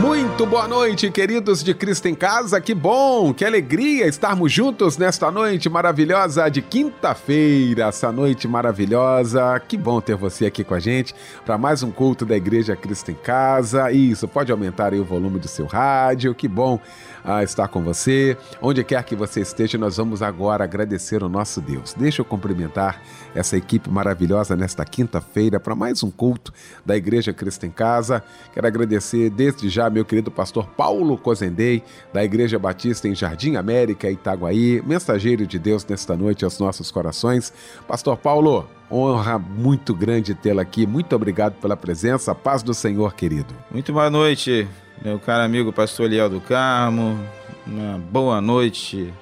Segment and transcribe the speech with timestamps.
[0.00, 2.58] Muito boa noite, queridos de Cristo em Casa.
[2.58, 7.88] Que bom, que alegria estarmos juntos nesta noite maravilhosa de quinta-feira.
[7.88, 9.60] Essa noite maravilhosa.
[9.60, 13.10] Que bom ter você aqui com a gente para mais um culto da Igreja Cristo
[13.10, 13.92] em Casa.
[13.92, 16.34] Isso, pode aumentar aí o volume do seu rádio.
[16.34, 16.80] Que bom
[17.24, 18.36] a estar com você.
[18.60, 21.94] Onde quer que você esteja, nós vamos agora agradecer o nosso Deus.
[21.94, 23.02] Deixa eu cumprimentar
[23.34, 26.52] essa equipe maravilhosa nesta quinta-feira para mais um culto
[26.84, 28.22] da Igreja Cristo em Casa.
[28.52, 34.10] Quero agradecer desde já meu querido pastor Paulo Cozendei, da Igreja Batista em Jardim América,
[34.10, 37.52] Itaguaí, mensageiro de Deus nesta noite aos nossos corações.
[37.86, 40.86] Pastor Paulo, honra muito grande tê-lo aqui.
[40.86, 42.34] Muito obrigado pela presença.
[42.34, 43.54] Paz do Senhor, querido.
[43.70, 44.66] Muito boa noite,
[45.02, 47.18] meu caro amigo pastor Eliel do Carmo,
[47.66, 49.12] uma boa noite,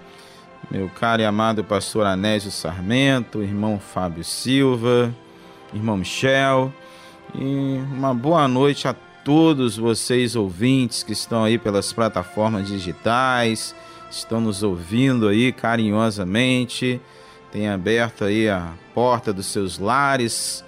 [0.69, 5.15] meu caro e amado pastor Anésio Sarmento, irmão Fábio Silva,
[5.73, 6.73] irmão Michel,
[7.33, 13.73] e uma boa noite a todos vocês ouvintes que estão aí pelas plataformas digitais,
[14.11, 17.01] estão nos ouvindo aí carinhosamente,
[17.53, 20.65] tem aberto aí a porta dos seus lares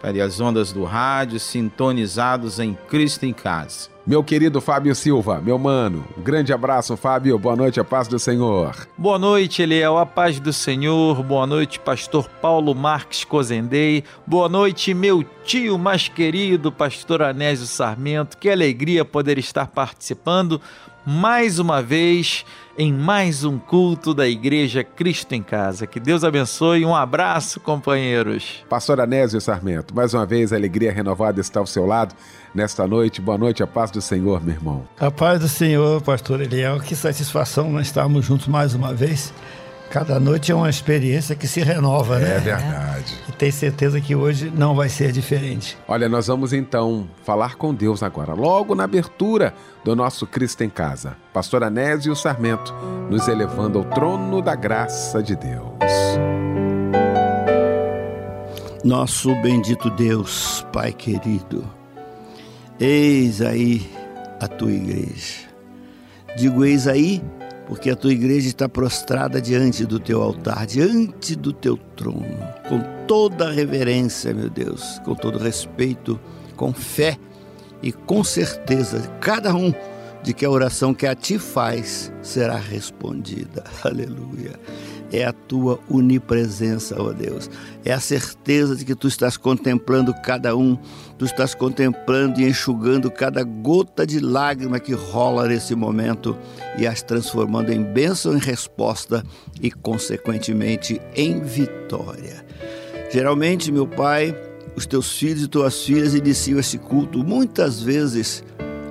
[0.00, 3.93] para as ondas do rádio, sintonizados em Cristo em Casa.
[4.06, 7.38] Meu querido Fábio Silva, meu mano, um grande abraço, Fábio.
[7.38, 8.86] Boa noite, a paz do Senhor.
[8.98, 11.22] Boa noite, Eliel, a paz do Senhor.
[11.22, 14.04] Boa noite, pastor Paulo Marques Cozendei.
[14.26, 18.36] Boa noite, meu tio mais querido, pastor Anésio Sarmento.
[18.36, 20.60] Que alegria poder estar participando
[21.06, 22.44] mais uma vez
[22.76, 25.86] em mais um culto da Igreja Cristo em Casa.
[25.86, 26.84] Que Deus abençoe.
[26.84, 28.64] Um abraço, companheiros.
[28.68, 32.14] Pastor Anésio Sarmento, mais uma vez a alegria renovada está ao seu lado
[32.54, 33.20] nesta noite.
[33.20, 34.84] Boa noite, a paz do Senhor, meu irmão.
[34.98, 36.80] A paz do Senhor, pastor Eliel.
[36.80, 39.32] Que satisfação nós estarmos juntos mais uma vez.
[39.94, 42.34] Cada noite é uma experiência que se renova, né?
[42.34, 43.14] É verdade.
[43.28, 45.78] E tem certeza que hoje não vai ser diferente.
[45.86, 50.68] Olha, nós vamos então falar com Deus agora, logo na abertura do nosso Cristo em
[50.68, 51.16] Casa.
[51.32, 52.74] Pastor Anésio Sarmento,
[53.08, 55.78] nos elevando ao trono da graça de Deus.
[58.82, 61.64] Nosso bendito Deus, Pai querido,
[62.80, 63.88] eis aí
[64.40, 65.44] a tua igreja.
[66.36, 67.22] Digo eis aí
[67.66, 72.38] porque a tua igreja está prostrada diante do teu altar, diante do teu trono,
[72.68, 76.18] com toda reverência, meu Deus, com todo respeito,
[76.56, 77.18] com fé
[77.82, 79.72] e com certeza, cada um
[80.22, 83.64] de que a oração que a ti faz será respondida.
[83.84, 84.58] Aleluia
[85.18, 87.50] é a tua onipresença, ó Deus.
[87.84, 90.76] É a certeza de que tu estás contemplando cada um,
[91.18, 96.36] tu estás contemplando e enxugando cada gota de lágrima que rola nesse momento
[96.78, 99.22] e as transformando em bênção em resposta
[99.60, 102.44] e, consequentemente, em vitória.
[103.10, 104.36] Geralmente, meu Pai,
[104.74, 108.42] os teus filhos e tuas filhas iniciam esse culto muitas vezes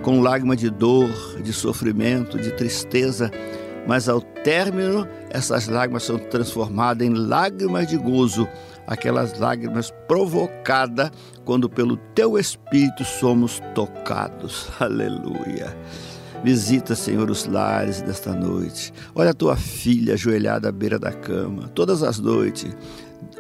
[0.02, 1.10] com lágrima de dor,
[1.42, 3.32] de sofrimento, de tristeza
[3.88, 8.48] mas ao término, essas lágrimas são transformadas em lágrimas de gozo,
[8.88, 11.12] aquelas lágrimas provocadas
[11.46, 14.70] quando pelo teu Espírito somos tocados.
[14.80, 15.76] Aleluia.
[16.44, 18.94] Visita, Senhor, os lares desta noite.
[19.16, 22.76] Olha a tua filha ajoelhada à beira da cama, todas as noites.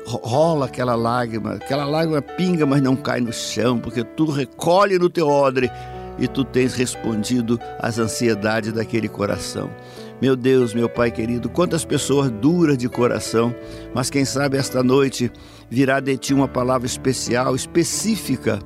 [0.05, 5.09] Rola aquela lágrima, aquela lágrima pinga, mas não cai no chão, porque tu recolhe no
[5.09, 5.69] teu odre
[6.17, 9.69] e tu tens respondido às ansiedades daquele coração.
[10.23, 13.53] Meu Deus, meu Pai querido, quantas pessoas duras de coração,
[13.93, 15.29] mas quem sabe esta noite
[15.69, 18.61] virá de ti uma palavra especial, específica,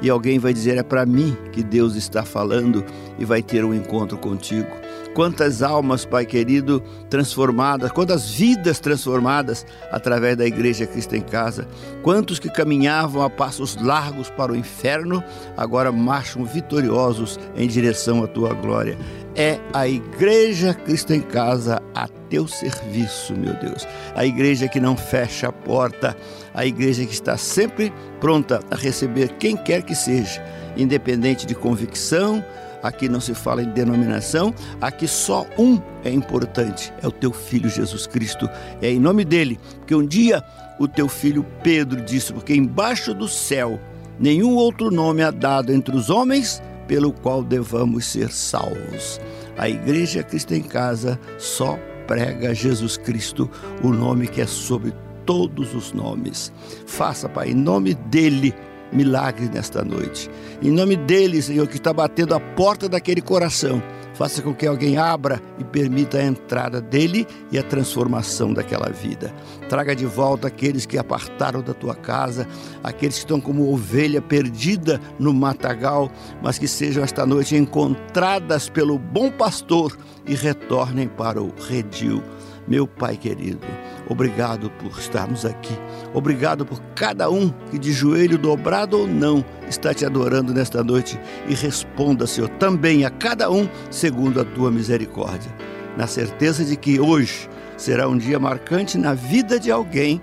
[0.00, 2.84] e alguém vai dizer: É para mim que Deus está falando
[3.18, 4.70] e vai ter um encontro contigo.
[5.14, 11.66] Quantas almas, Pai querido, transformadas, quantas vidas transformadas através da Igreja Cristo em Casa.
[12.02, 15.22] Quantos que caminhavam a passos largos para o inferno,
[15.56, 18.96] agora marcham vitoriosos em direção à tua glória.
[19.34, 23.86] É a Igreja Cristo em Casa a teu serviço, meu Deus.
[24.14, 26.16] A igreja que não fecha a porta,
[26.54, 30.42] a igreja que está sempre pronta a receber quem quer que seja,
[30.76, 32.42] independente de convicção,
[32.82, 37.68] aqui não se fala em denominação, aqui só um é importante, é o teu filho
[37.68, 38.48] Jesus Cristo.
[38.80, 40.42] É em nome dele, porque um dia
[40.78, 43.78] o teu filho Pedro disse: Porque embaixo do céu
[44.18, 49.20] nenhum outro nome é dado entre os homens pelo qual devamos ser salvos.
[49.56, 53.48] A Igreja Cristo em Casa só prega Jesus Cristo,
[53.82, 54.92] o nome que é sobre
[55.24, 56.52] todos os nomes.
[56.86, 58.52] Faça, Pai, em nome dele,
[58.92, 60.30] milagres nesta noite.
[60.62, 63.82] Em nome dele, Senhor, que está batendo a porta daquele coração
[64.20, 69.34] Faça com que alguém abra e permita a entrada dele e a transformação daquela vida.
[69.66, 72.46] Traga de volta aqueles que apartaram da tua casa,
[72.84, 78.98] aqueles que estão como ovelha perdida no matagal, mas que sejam esta noite encontradas pelo
[78.98, 79.96] bom pastor
[80.26, 82.22] e retornem para o redil.
[82.68, 83.66] Meu Pai querido,
[84.10, 85.72] obrigado por estarmos aqui.
[86.12, 91.18] Obrigado por cada um que de joelho dobrado ou não está te adorando nesta noite
[91.48, 95.54] e responda, Senhor, também a cada um segundo a tua misericórdia.
[95.96, 100.20] Na certeza de que hoje será um dia marcante na vida de alguém,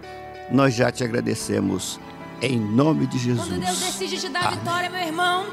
[0.51, 1.99] nós já te agradecemos.
[2.41, 3.47] Em nome de Jesus.
[3.47, 4.59] Quando Deus decide te dar Amém.
[4.59, 5.47] vitória, meu irmão,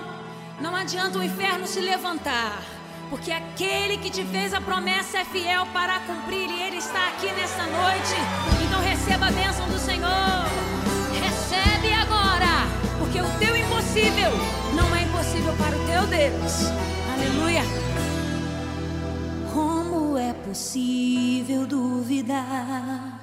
[0.60, 2.73] não adianta o inferno se levantar.
[3.10, 7.30] Porque aquele que te fez a promessa é fiel para cumprir e ele está aqui
[7.32, 8.14] nesta noite.
[8.66, 10.44] Então receba a bênção do Senhor.
[11.22, 12.66] Recebe agora,
[12.98, 14.30] porque o teu impossível
[14.74, 16.70] não é impossível para o teu Deus.
[17.12, 17.62] Aleluia.
[19.52, 23.20] Como é possível duvidar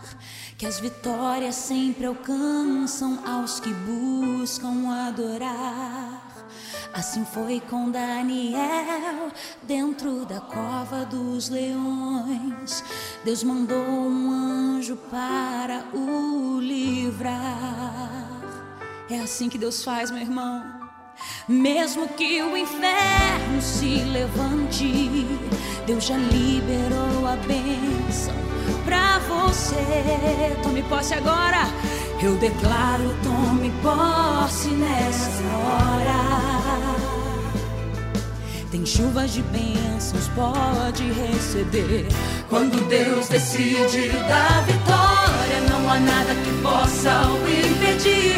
[0.57, 6.31] que as vitórias sempre alcançam aos que buscam adorar?
[6.94, 9.31] Assim foi com Daniel
[9.63, 12.83] dentro da cova dos leões.
[13.23, 18.31] Deus mandou um anjo para o livrar.
[19.09, 20.63] É assim que Deus faz, meu irmão.
[21.47, 25.25] Mesmo que o inferno se levante,
[25.85, 28.33] Deus já liberou a bênção
[28.85, 30.56] pra você.
[30.63, 31.68] Tome posse agora.
[32.23, 36.21] Eu declaro, tome posse nessa hora.
[38.69, 42.06] Tem chuvas de bênçãos, pode receber.
[42.47, 48.38] Quando Deus decide dar vitória, não há nada que possa o impedir.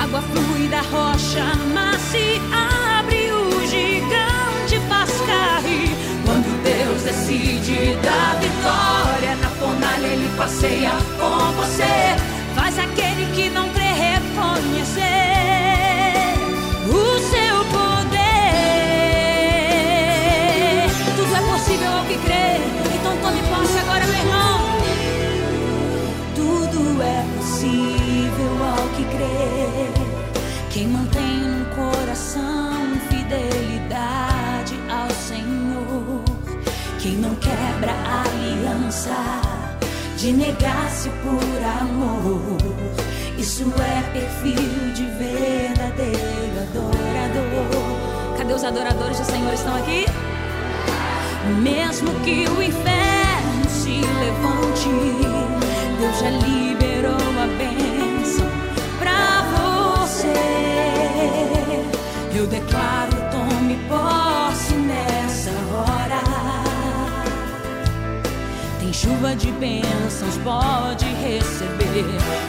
[0.00, 1.44] Água flui da rocha,
[1.74, 5.90] mas se abre o gigante faz cair.
[6.24, 12.33] Quando Deus decide dar vitória, na fornalha ele passeia com você
[12.64, 15.02] faz aquele que não crê reconhecer
[16.88, 18.08] o seu poder.
[21.14, 22.56] Tudo é possível ao que crê,
[22.94, 24.60] então tome posse agora, meu irmão.
[26.34, 29.90] Tudo é possível ao que crê.
[30.70, 36.24] Quem mantém no coração fidelidade ao Senhor,
[36.98, 39.53] quem não quebra a aliança
[40.24, 42.56] de negar-se por amor.
[43.36, 48.34] Isso é perfil de verdadeiro adorador.
[48.38, 50.06] Cadê os adoradores do Senhor estão aqui?
[51.60, 54.88] Mesmo que o inferno se levante,
[56.00, 58.46] Deus já liberou a bênção
[58.98, 59.42] pra
[60.00, 60.32] você.
[62.34, 63.13] Eu declaro,
[69.04, 72.06] chuva de bênçãos pode receber.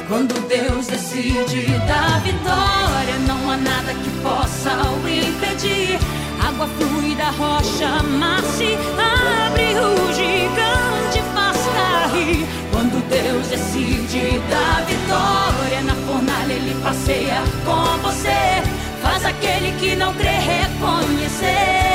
[0.07, 5.99] Quando Deus decide dar vitória, não há nada que possa o impedir.
[6.47, 12.47] Água flui da rocha, mas se abre o gigante faz cair.
[12.71, 18.63] Quando Deus decide dar vitória, na fornalha ele passeia com você.
[19.01, 21.94] Faz aquele que não crê reconhecer.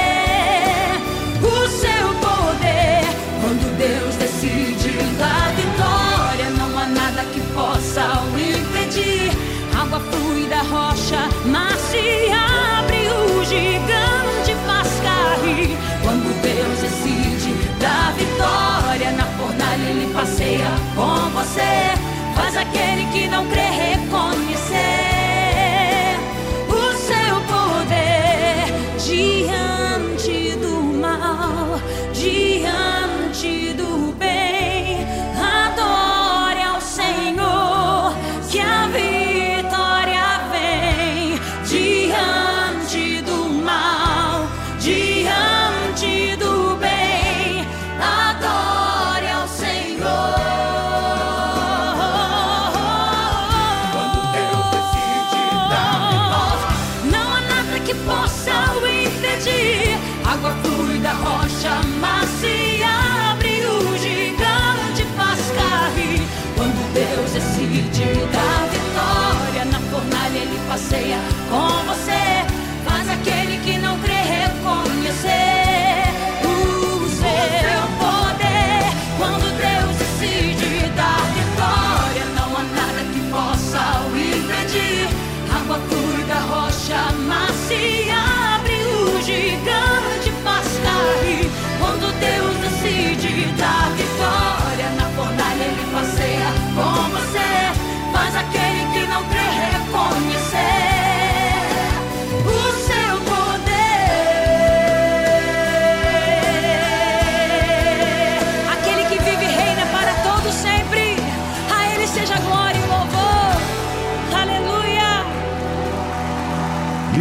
[9.92, 15.76] Água flui da rocha, mas se abre o gigante faz cair.
[16.00, 21.90] Quando Deus decide dar vitória, na fornalha ele passeia com você.
[22.37, 25.10] Faz aquele que não crê reconhecer.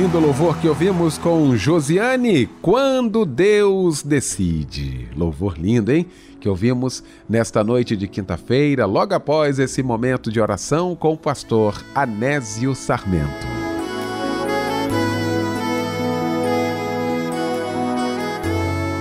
[0.10, 5.08] Lindo louvor que ouvimos com Josiane, Quando Deus Decide.
[5.16, 6.08] Louvor lindo, hein?
[6.40, 11.80] Que ouvimos nesta noite de quinta-feira, logo após esse momento de oração com o pastor
[11.94, 13.46] Anésio Sarmento.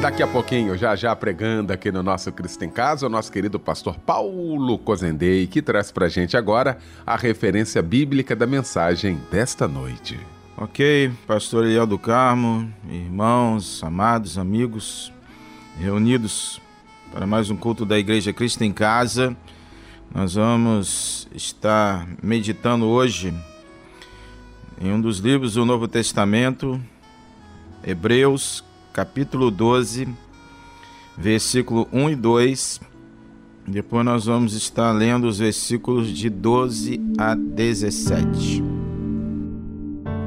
[0.02, 3.58] Daqui a pouquinho, já já pregando aqui no nosso Cristo em Casa, o nosso querido
[3.58, 10.18] pastor Paulo Cozendei, que traz pra gente agora a referência bíblica da mensagem desta noite.
[10.60, 15.12] Ok, pastor Eliel do Carmo, irmãos, amados, amigos,
[15.78, 16.60] reunidos
[17.12, 19.36] para mais um culto da Igreja Cristo em Casa.
[20.12, 23.32] Nós vamos estar meditando hoje
[24.80, 26.82] em um dos livros do Novo Testamento,
[27.86, 30.08] Hebreus, capítulo 12,
[31.16, 32.80] versículo 1 e 2.
[33.64, 38.77] Depois nós vamos estar lendo os versículos de 12 a 17.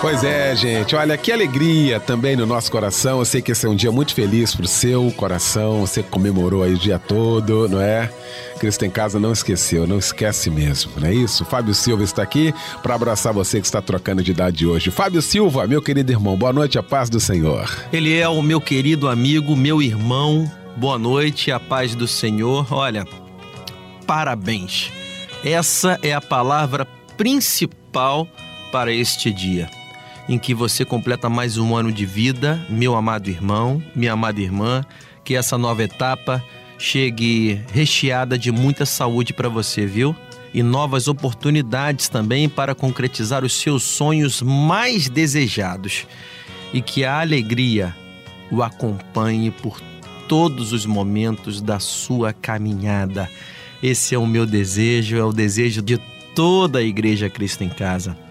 [0.00, 0.94] Pois é, gente.
[0.94, 3.18] Olha, que alegria também no nosso coração.
[3.18, 5.80] Eu sei que esse é um dia muito feliz pro seu coração.
[5.80, 8.12] Você comemorou aí o dia todo, não é?
[8.60, 11.44] Cristo em Casa não esqueceu, não esquece mesmo, não é isso?
[11.44, 14.90] Fábio Silva está aqui para abraçar você que está trocando de idade hoje.
[14.90, 17.68] Fábio Silva, meu querido irmão, boa noite, a paz do Senhor.
[17.92, 20.50] Ele é o meu querido amigo, meu irmão.
[20.76, 22.66] Boa noite, a paz do Senhor.
[22.70, 23.06] Olha,
[24.06, 24.92] parabéns.
[25.42, 26.86] Essa é a palavra
[27.16, 28.28] principal
[28.70, 29.68] para este dia
[30.28, 34.84] em que você completa mais um ano de vida, meu amado irmão, minha amada irmã,
[35.24, 36.42] que essa nova etapa
[36.78, 40.14] chegue recheada de muita saúde para você, viu?
[40.52, 46.06] E novas oportunidades também para concretizar os seus sonhos mais desejados.
[46.72, 47.94] E que a alegria
[48.50, 49.80] o acompanhe por
[50.28, 53.30] todos os momentos da sua caminhada.
[53.82, 55.98] Esse é o meu desejo, é o desejo de
[56.34, 58.25] toda a Igreja Cristo em Casa.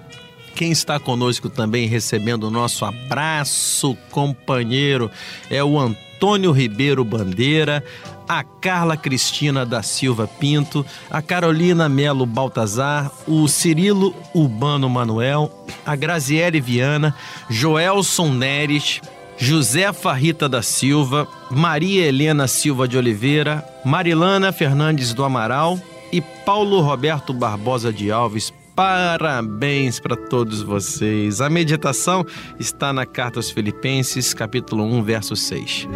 [0.56, 5.12] Quem está conosco também recebendo o nosso abraço, companheiro,
[5.50, 7.84] é o Antônio Ribeiro Bandeira,
[8.26, 15.52] a Carla Cristina da Silva Pinto, a Carolina Melo Baltazar, o Cirilo Urbano Manuel,
[15.86, 17.14] a Graziele Viana,
[17.50, 19.02] Joelson Neres,
[19.38, 25.78] Josefa Rita da Silva, Maria Helena Silva de Oliveira, Marilana Fernandes do Amaral
[26.14, 28.54] e Paulo Roberto Barbosa de Alves.
[28.76, 31.40] Parabéns para todos vocês.
[31.40, 32.26] A meditação
[32.60, 35.88] está na carta aos Filipenses, capítulo 1, verso 6.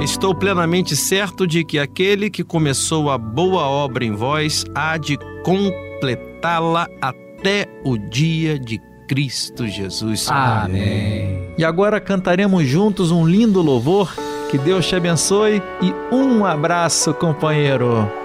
[0.00, 5.18] Estou plenamente certo de que aquele que começou a boa obra em vós há de
[5.44, 10.28] completá-la até o dia de Cristo Jesus.
[10.30, 11.52] Amém.
[11.58, 14.14] E agora cantaremos juntos um lindo louvor.
[14.48, 18.19] Que Deus te abençoe e um abraço, companheiro.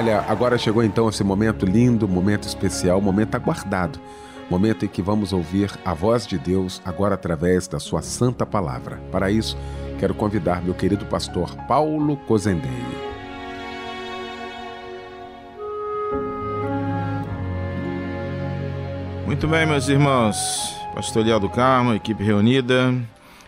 [0.00, 4.00] Olha, agora chegou então esse momento lindo, momento especial, momento aguardado.
[4.48, 8.98] Momento em que vamos ouvir a voz de Deus agora através da sua santa palavra.
[9.12, 9.58] Para isso,
[9.98, 12.70] quero convidar meu querido pastor Paulo Cozendei.
[19.26, 20.34] Muito bem, meus irmãos.
[20.94, 22.94] Pastor Leal do Carmo, equipe reunida.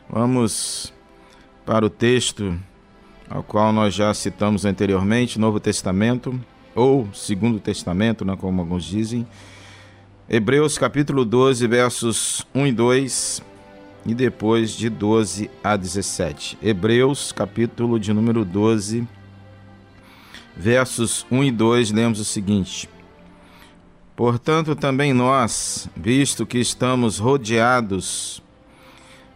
[0.07, 0.93] Vamos
[1.65, 2.61] para o texto
[3.33, 6.39] ao qual nós já citamos anteriormente, Novo Testamento,
[6.75, 9.27] ou Segundo Testamento, né, como alguns dizem.
[10.29, 13.43] Hebreus capítulo 12, versos 1 e 2,
[14.05, 16.59] e depois de 12 a 17.
[16.63, 19.09] Hebreus capítulo de número 12,
[20.55, 22.87] versos 1 e 2, lemos o seguinte:
[24.15, 28.43] Portanto, também nós, visto que estamos rodeados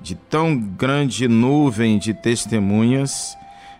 [0.02, 3.34] de tão grande nuvem de testemunhas,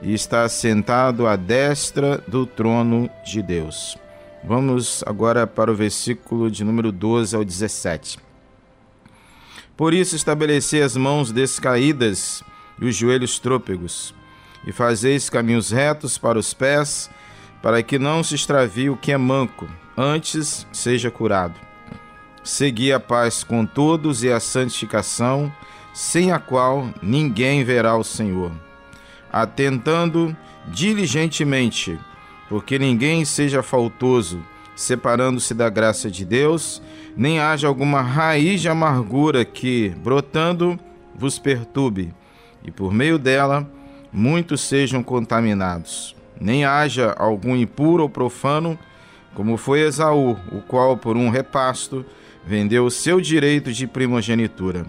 [0.00, 3.96] e está sentado à destra do trono de Deus.
[4.44, 8.18] Vamos agora para o versículo de número 12 ao 17.
[9.76, 12.42] Por isso estabeleci as mãos descaídas
[12.80, 14.14] e os joelhos trôpegos,
[14.66, 17.10] e fazeis caminhos retos para os pés,
[17.62, 21.54] para que não se extravie o que é manco, antes seja curado.
[22.42, 25.52] Segui a paz com todos e a santificação,
[25.92, 28.52] sem a qual ninguém verá o Senhor.
[29.40, 31.96] Atentando diligentemente,
[32.48, 34.42] porque ninguém seja faltoso,
[34.74, 36.82] separando-se da graça de Deus,
[37.16, 40.78] nem haja alguma raiz de amargura que, brotando,
[41.14, 42.12] vos perturbe,
[42.64, 43.70] e por meio dela
[44.12, 46.16] muitos sejam contaminados.
[46.40, 48.78] Nem haja algum impuro ou profano,
[49.34, 52.04] como foi Esaú, o qual, por um repasto,
[52.44, 54.84] vendeu o seu direito de primogenitura.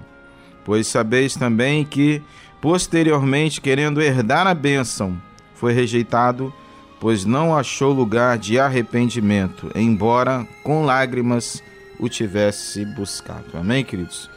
[0.65, 2.21] Pois sabeis também que,
[2.61, 5.19] posteriormente, querendo herdar a bênção,
[5.53, 6.53] foi rejeitado
[6.99, 11.63] pois não achou lugar de arrependimento, embora com lágrimas
[11.99, 13.57] o tivesse buscado.
[13.57, 14.29] Amém, queridos?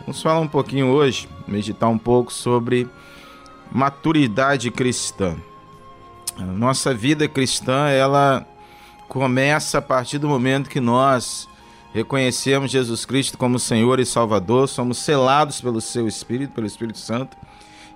[0.00, 2.88] Vamos falar um pouquinho hoje, meditar um pouco sobre
[3.70, 5.36] maturidade cristã.
[6.36, 8.46] A nossa vida cristã, ela
[9.08, 11.48] começa a partir do momento que nós
[11.92, 17.36] reconhecemos Jesus Cristo como Senhor e Salvador, somos selados pelo seu Espírito, pelo Espírito Santo,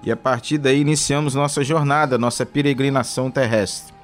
[0.05, 3.95] e a partir daí iniciamos nossa jornada, nossa peregrinação terrestre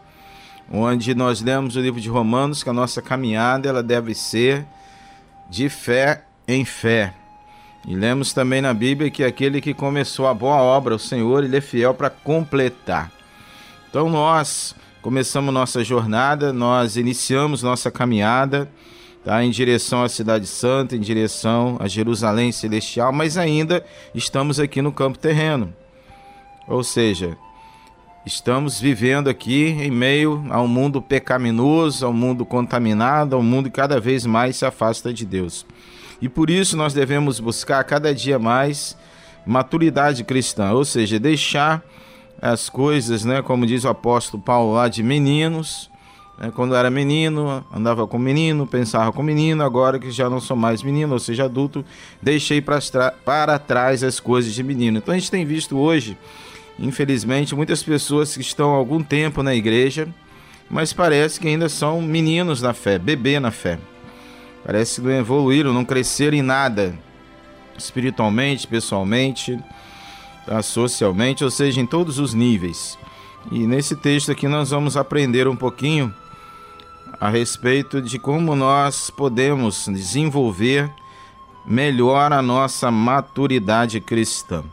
[0.70, 4.64] onde nós lemos o livro de Romanos que a nossa caminhada ela deve ser
[5.48, 7.12] de fé em fé.
[7.86, 11.56] E lemos também na Bíblia que aquele que começou a boa obra, o Senhor, ele
[11.56, 13.10] é fiel para completar.
[13.88, 18.70] Então nós começamos nossa jornada, nós iniciamos nossa caminhada
[19.24, 23.84] tá, em direção à Cidade Santa, em direção a Jerusalém Celestial, mas ainda
[24.14, 25.74] estamos aqui no campo terreno.
[26.70, 27.36] Ou seja,
[28.24, 33.42] Estamos vivendo aqui em meio a um mundo pecaminoso, a um mundo contaminado, a um
[33.42, 35.64] mundo que cada vez mais se afasta de Deus.
[36.20, 38.94] E por isso nós devemos buscar cada dia mais
[39.46, 41.82] maturidade cristã, ou seja, deixar
[42.42, 45.90] as coisas, né, como diz o apóstolo Paulo lá, de meninos.
[46.38, 50.58] Né, quando era menino, andava com menino, pensava com menino, agora que já não sou
[50.58, 51.82] mais menino, ou seja, adulto,
[52.20, 54.98] deixei para trás as coisas de menino.
[54.98, 56.18] Então a gente tem visto hoje
[56.80, 60.08] Infelizmente, muitas pessoas que estão há algum tempo na igreja,
[60.70, 63.78] mas parece que ainda são meninos na fé, bebê na fé.
[64.64, 66.98] Parece que não evoluíram, não cresceram em nada,
[67.76, 69.58] espiritualmente, pessoalmente,
[70.46, 70.62] tá?
[70.62, 72.98] socialmente, ou seja, em todos os níveis.
[73.52, 76.14] E nesse texto aqui nós vamos aprender um pouquinho
[77.20, 80.90] a respeito de como nós podemos desenvolver
[81.66, 84.64] melhor a nossa maturidade cristã.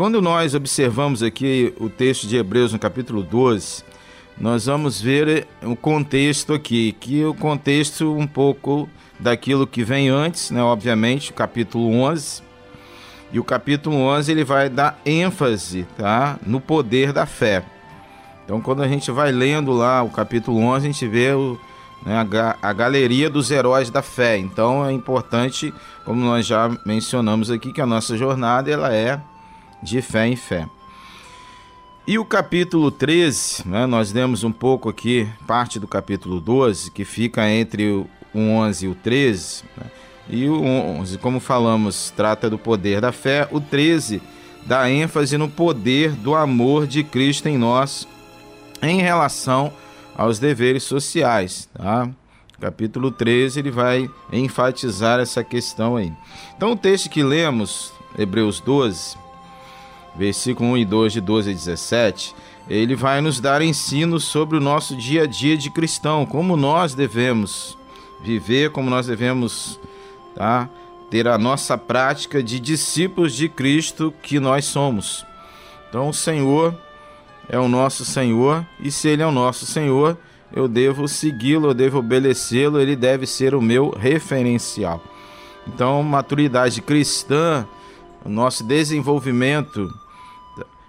[0.00, 3.84] Quando nós observamos aqui o texto de Hebreus no capítulo 12,
[4.40, 10.50] nós vamos ver o contexto aqui, que o contexto um pouco daquilo que vem antes,
[10.50, 12.42] né, obviamente, o capítulo 11.
[13.30, 17.62] E o capítulo 11 ele vai dar ênfase, tá, no poder da fé.
[18.46, 21.60] Então, quando a gente vai lendo lá o capítulo 11, a gente vê o,
[22.06, 24.38] né, a, a galeria dos heróis da fé.
[24.38, 25.74] Então, é importante,
[26.06, 29.20] como nós já mencionamos aqui, que a nossa jornada ela é
[29.82, 30.66] de fé em fé.
[32.06, 37.04] E o capítulo 13, né, nós lemos um pouco aqui, parte do capítulo 12, que
[37.04, 39.64] fica entre o 11 e o 13.
[39.76, 39.86] Né,
[40.28, 43.46] e o 11, como falamos, trata do poder da fé.
[43.50, 44.20] O 13
[44.66, 48.06] dá ênfase no poder do amor de Cristo em nós
[48.82, 49.72] em relação
[50.16, 51.68] aos deveres sociais.
[51.74, 52.08] Tá?
[52.60, 56.12] Capítulo 13 ele vai enfatizar essa questão aí.
[56.56, 59.16] Então o texto que lemos, Hebreus 12,
[60.16, 62.34] versículo 1 e 2 de 12 a 17,
[62.68, 66.94] ele vai nos dar ensinos sobre o nosso dia a dia de cristão, como nós
[66.94, 67.76] devemos
[68.22, 69.80] viver, como nós devemos
[70.34, 70.68] tá,
[71.10, 75.26] ter a nossa prática de discípulos de Cristo que nós somos.
[75.88, 76.78] Então, o Senhor
[77.48, 80.16] é o nosso Senhor, e se Ele é o nosso Senhor,
[80.52, 85.02] eu devo segui-lo, eu devo obedecê-lo, ele deve ser o meu referencial.
[85.66, 87.66] Então, maturidade cristã
[88.24, 89.92] o nosso desenvolvimento,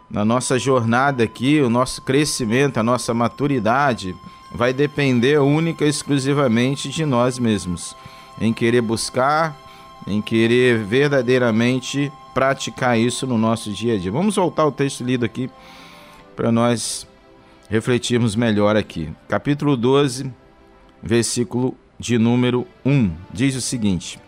[0.09, 4.15] na nossa jornada aqui, o nosso crescimento, a nossa maturidade
[4.53, 7.95] vai depender única e exclusivamente de nós mesmos,
[8.39, 9.57] em querer buscar,
[10.05, 14.11] em querer verdadeiramente praticar isso no nosso dia a dia.
[14.11, 15.49] Vamos voltar ao texto lido aqui
[16.35, 17.07] para nós
[17.69, 19.09] refletirmos melhor aqui.
[19.29, 20.31] Capítulo 12,
[21.01, 24.19] versículo de número 1, diz o seguinte: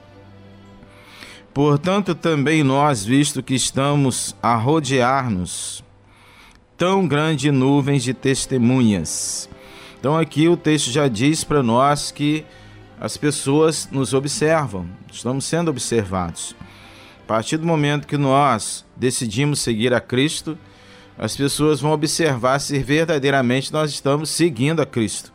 [1.54, 5.84] Portanto, também nós, visto que estamos a rodear-nos
[6.76, 9.48] tão grande nuvens de testemunhas,
[10.00, 12.44] Então aqui o texto já diz para nós que
[13.00, 16.56] as pessoas nos observam, estamos sendo observados.
[17.24, 20.58] A partir do momento que nós decidimos seguir a Cristo,
[21.18, 25.32] as pessoas vão observar se verdadeiramente nós estamos seguindo a Cristo.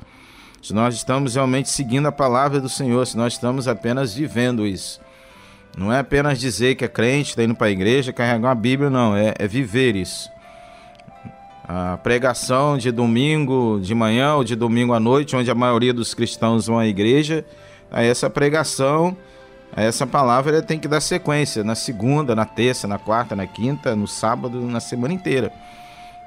[0.61, 5.01] Se nós estamos realmente seguindo a palavra do Senhor, se nós estamos apenas vivendo isso.
[5.79, 8.91] Não é apenas dizer que é crente, está indo para a igreja, carregar uma Bíblia,
[8.91, 10.29] não, é, é viver isso.
[11.63, 16.15] A pregação de domingo de manhã ou de domingo à noite, onde a maioria dos
[16.15, 17.45] cristãos vão à igreja,
[17.93, 19.17] a essa pregação,
[19.73, 23.95] a essa palavra tem que dar sequência na segunda, na terça, na quarta, na quinta,
[23.95, 25.53] no sábado, na semana inteira.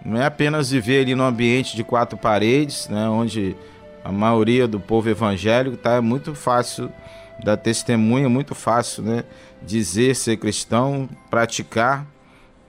[0.05, 3.57] Não é apenas viver ali no ambiente de quatro paredes, né, onde
[4.01, 6.89] a maioria do povo evangélico está é muito fácil
[7.43, 9.23] da testemunha, muito fácil, né?
[9.61, 12.05] Dizer ser cristão, praticar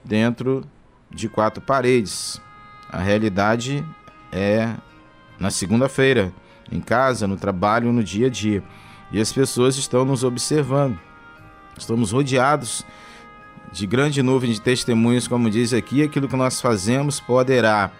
[0.03, 0.65] dentro
[1.09, 2.41] de quatro paredes.
[2.89, 3.85] A realidade
[4.31, 4.73] é
[5.39, 6.33] na segunda-feira,
[6.71, 8.63] em casa, no trabalho, no dia a dia.
[9.11, 10.99] E as pessoas estão nos observando.
[11.77, 12.85] Estamos rodeados
[13.71, 17.91] de grande nuvem de testemunhos, como diz aqui, aquilo que nós fazemos poderá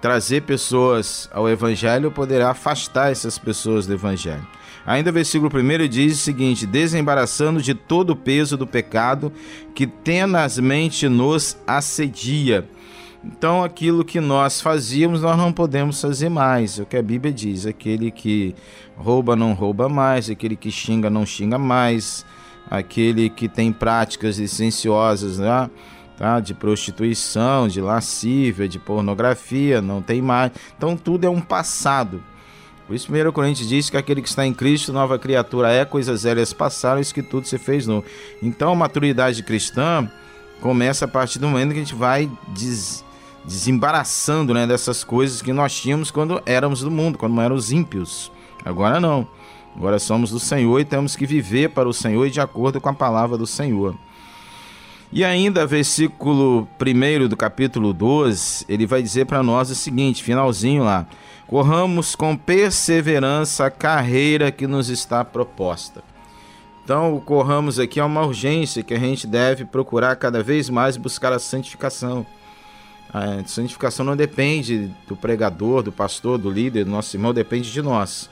[0.00, 4.46] trazer pessoas ao Evangelho, poderá afastar essas pessoas do Evangelho.
[4.86, 9.32] Ainda o versículo 1 diz o seguinte: desembaraçando de todo o peso do pecado
[9.74, 12.68] que tenazmente nos assedia.
[13.22, 16.78] Então, aquilo que nós fazíamos, nós não podemos fazer mais.
[16.78, 18.54] É o que a Bíblia diz: aquele que
[18.96, 22.24] rouba, não rouba mais, aquele que xinga, não xinga mais,
[22.70, 25.68] aquele que tem práticas licenciosas, né?
[26.16, 26.38] Tá?
[26.38, 30.52] de prostituição, de lascívia, de pornografia, não tem mais.
[30.76, 32.22] Então, tudo é um passado.
[32.90, 36.24] Por isso, 1 Coríntios diz que aquele que está em Cristo, nova criatura é, coisas
[36.24, 38.04] velhas passaram, isso que tudo se fez novo.
[38.42, 40.10] Então, a maturidade cristã
[40.60, 43.04] começa a partir do momento que a gente vai des,
[43.44, 48.32] desembaraçando né, dessas coisas que nós tínhamos quando éramos do mundo, quando éramos ímpios.
[48.64, 49.24] Agora não.
[49.76, 52.92] Agora somos do Senhor e temos que viver para o Senhor de acordo com a
[52.92, 53.94] palavra do Senhor.
[55.12, 60.82] E ainda, versículo 1 do capítulo 12, ele vai dizer para nós o seguinte, finalzinho
[60.82, 61.06] lá:
[61.50, 66.00] corramos com perseverança a carreira que nos está proposta.
[66.84, 70.96] Então, o corramos aqui é uma urgência que a gente deve procurar cada vez mais
[70.96, 72.24] buscar a santificação.
[73.12, 77.82] A santificação não depende do pregador, do pastor, do líder, do nosso irmão, depende de
[77.82, 78.30] nós.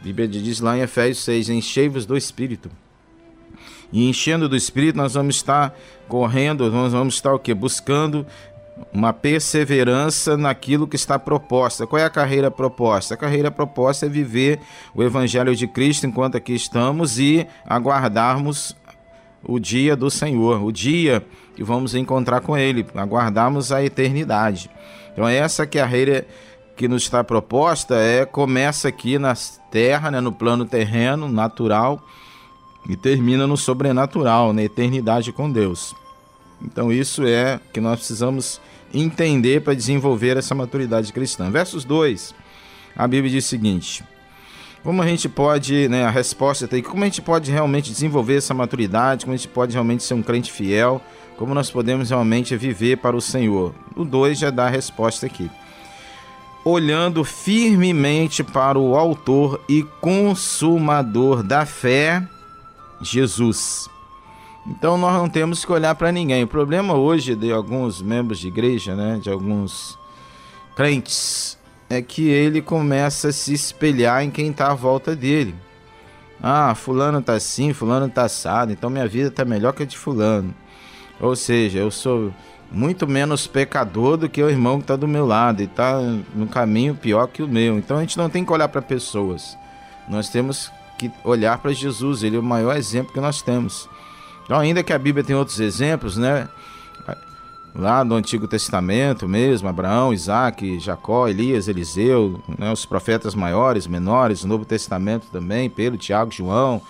[0.00, 2.70] A Bíblia diz lá em Efésios 6: Enchei-vos do Espírito.
[3.92, 5.76] E enchendo do Espírito, nós vamos estar
[6.08, 7.52] correndo, nós vamos estar o quê?
[7.52, 8.26] Buscando
[8.92, 11.86] uma perseverança naquilo que está proposta.
[11.86, 13.14] Qual é a carreira proposta?
[13.14, 14.60] A carreira proposta é viver
[14.94, 18.76] o Evangelho de Cristo enquanto aqui estamos e aguardarmos
[19.42, 24.70] o dia do Senhor, o dia que vamos encontrar com Ele, aguardarmos a eternidade.
[25.12, 26.26] Então essa carreira
[26.76, 29.34] que nos está proposta é começa aqui na
[29.70, 32.02] terra, né, no plano terreno, natural,
[32.88, 35.94] e termina no sobrenatural, na eternidade com Deus.
[36.62, 38.60] Então isso é que nós precisamos
[38.92, 41.50] entender para desenvolver essa maturidade cristã.
[41.50, 42.34] Versos 2,
[42.96, 44.04] a Bíblia diz o seguinte:
[44.86, 48.54] como a gente pode, né, a resposta tem como a gente pode realmente desenvolver essa
[48.54, 51.02] maturidade, como a gente pode realmente ser um crente fiel,
[51.36, 53.74] como nós podemos realmente viver para o Senhor.
[53.96, 55.50] O 2 já dá a resposta aqui.
[56.64, 62.22] Olhando firmemente para o autor e consumador da fé,
[63.00, 63.88] Jesus
[64.68, 66.42] então nós não temos que olhar para ninguém.
[66.44, 69.98] O problema hoje de alguns membros de igreja, né, de alguns
[70.74, 71.56] crentes,
[71.88, 75.54] é que ele começa a se espelhar em quem está à volta dele.
[76.42, 79.96] Ah, fulano tá assim, fulano tá assado, então minha vida tá melhor que a de
[79.96, 80.54] fulano.
[81.20, 82.32] Ou seja, eu sou
[82.70, 86.00] muito menos pecador do que o irmão que está do meu lado e está
[86.34, 87.78] no caminho pior que o meu.
[87.78, 89.56] Então a gente não tem que olhar para pessoas.
[90.08, 93.88] Nós temos que olhar para Jesus, ele é o maior exemplo que nós temos.
[94.46, 96.48] Então, ainda que a Bíblia tem outros exemplos, né?
[97.74, 102.72] Lá do Antigo Testamento mesmo, Abraão, Isaac, Jacó, Elias, Eliseu, né?
[102.72, 106.80] os profetas maiores, menores, Novo Testamento também, Pedro, Tiago, João.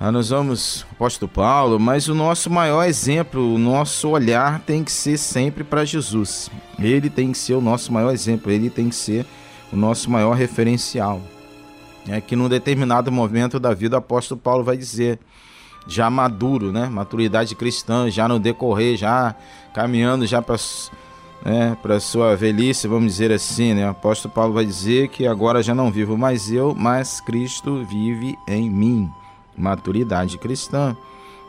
[0.00, 4.90] Ah, nós vamos, apóstolo Paulo, mas o nosso maior exemplo, o nosso olhar tem que
[4.90, 6.50] ser sempre para Jesus.
[6.78, 9.26] Ele tem que ser o nosso maior exemplo, ele tem que ser
[9.70, 11.20] o nosso maior referencial.
[12.08, 15.18] É que num determinado momento da vida, o apóstolo Paulo vai dizer:
[15.86, 16.88] já maduro, né?
[16.88, 19.34] Maturidade cristã, já no decorrer, já
[19.72, 20.56] caminhando já para
[21.44, 23.86] né, para sua velhice, vamos dizer assim, né?
[23.86, 28.38] O apóstolo Paulo vai dizer que agora já não vivo mais eu, mas Cristo vive
[28.46, 29.10] em mim.
[29.56, 30.96] Maturidade cristã.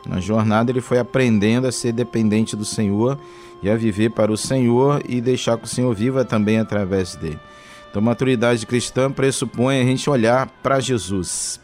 [0.06, 3.18] Na jornada ele foi aprendendo a ser dependente do Senhor
[3.62, 7.38] e a viver para o Senhor e deixar que o Senhor viva também através dele.
[7.88, 11.60] Então, maturidade cristã pressupõe a gente olhar para Jesus.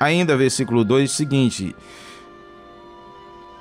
[0.00, 1.74] Ainda, versículo 2, o seguinte: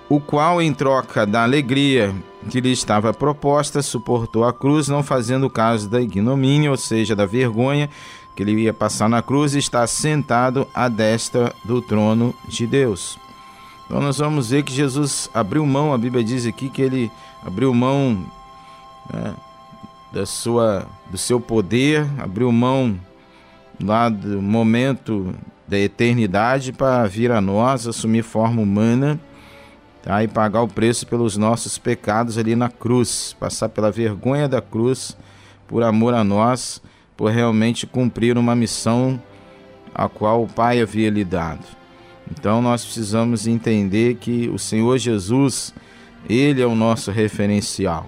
[0.09, 2.13] O qual, em troca da alegria
[2.49, 7.25] que lhe estava proposta, suportou a cruz, não fazendo caso da ignomínia, ou seja, da
[7.25, 7.89] vergonha
[8.35, 13.17] que ele ia passar na cruz, e está sentado à destra do trono de Deus.
[13.87, 17.11] Então nós vamos ver que Jesus abriu mão, a Bíblia diz aqui que ele
[17.43, 18.25] abriu mão
[19.11, 19.33] né,
[20.11, 22.99] da sua, do seu poder, abriu mão
[23.81, 25.33] lá do momento
[25.67, 29.19] da eternidade para vir a nós, assumir forma humana
[30.01, 34.61] tá, e pagar o preço pelos nossos pecados ali na cruz, passar pela vergonha da
[34.61, 35.17] cruz
[35.67, 36.81] por amor a nós,
[37.17, 39.21] por realmente cumprir uma missão
[39.93, 41.65] a qual o Pai havia lhe dado.
[42.31, 45.73] Então nós precisamos entender que o Senhor Jesus,
[46.29, 48.05] Ele é o nosso referencial.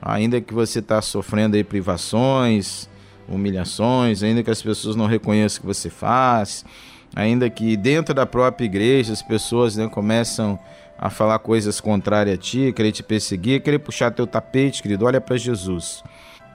[0.00, 2.88] Ainda que você está sofrendo aí privações,
[3.28, 6.64] humilhações, ainda que as pessoas não reconheçam o que você faz,
[7.14, 10.58] ainda que dentro da própria igreja as pessoas né, começam
[10.98, 15.20] a falar coisas contrárias a ti, querer te perseguir, querer puxar teu tapete, querido, olha
[15.20, 16.02] para Jesus.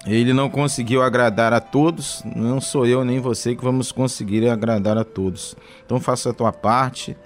[0.06, 4.98] Ele não conseguiu agradar a todos, não sou eu nem você que vamos conseguir agradar
[4.98, 5.56] a todos.
[5.86, 7.18] Então faça a tua parte,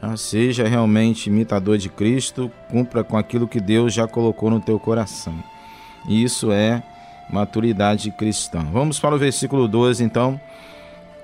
[0.00, 0.16] tá?
[0.16, 5.38] seja realmente imitador de Cristo, cumpra com aquilo que Deus já colocou no teu coração.
[6.08, 6.82] Isso é
[7.30, 8.66] maturidade cristã.
[8.72, 10.40] Vamos para o versículo 12, então,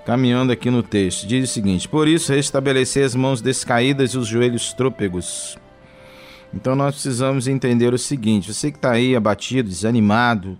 [0.04, 1.26] caminhando aqui no texto.
[1.26, 5.58] Diz o seguinte: Por isso, restabelecer as mãos descaídas e os joelhos trôpegos
[6.52, 10.58] então nós precisamos entender o seguinte: você que está aí abatido, desanimado,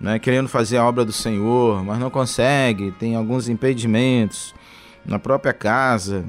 [0.00, 4.54] né, querendo fazer a obra do Senhor, mas não consegue, tem alguns impedimentos
[5.04, 6.24] na própria casa,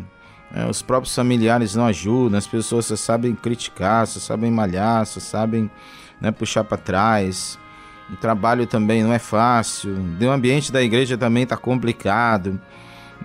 [0.51, 5.19] né, os próprios familiares não ajudam, as pessoas só sabem criticar, só sabem malhar, só
[5.19, 5.69] sabem
[6.19, 7.59] né, puxar para trás.
[8.11, 12.59] O trabalho também não é fácil, o ambiente da igreja também está complicado.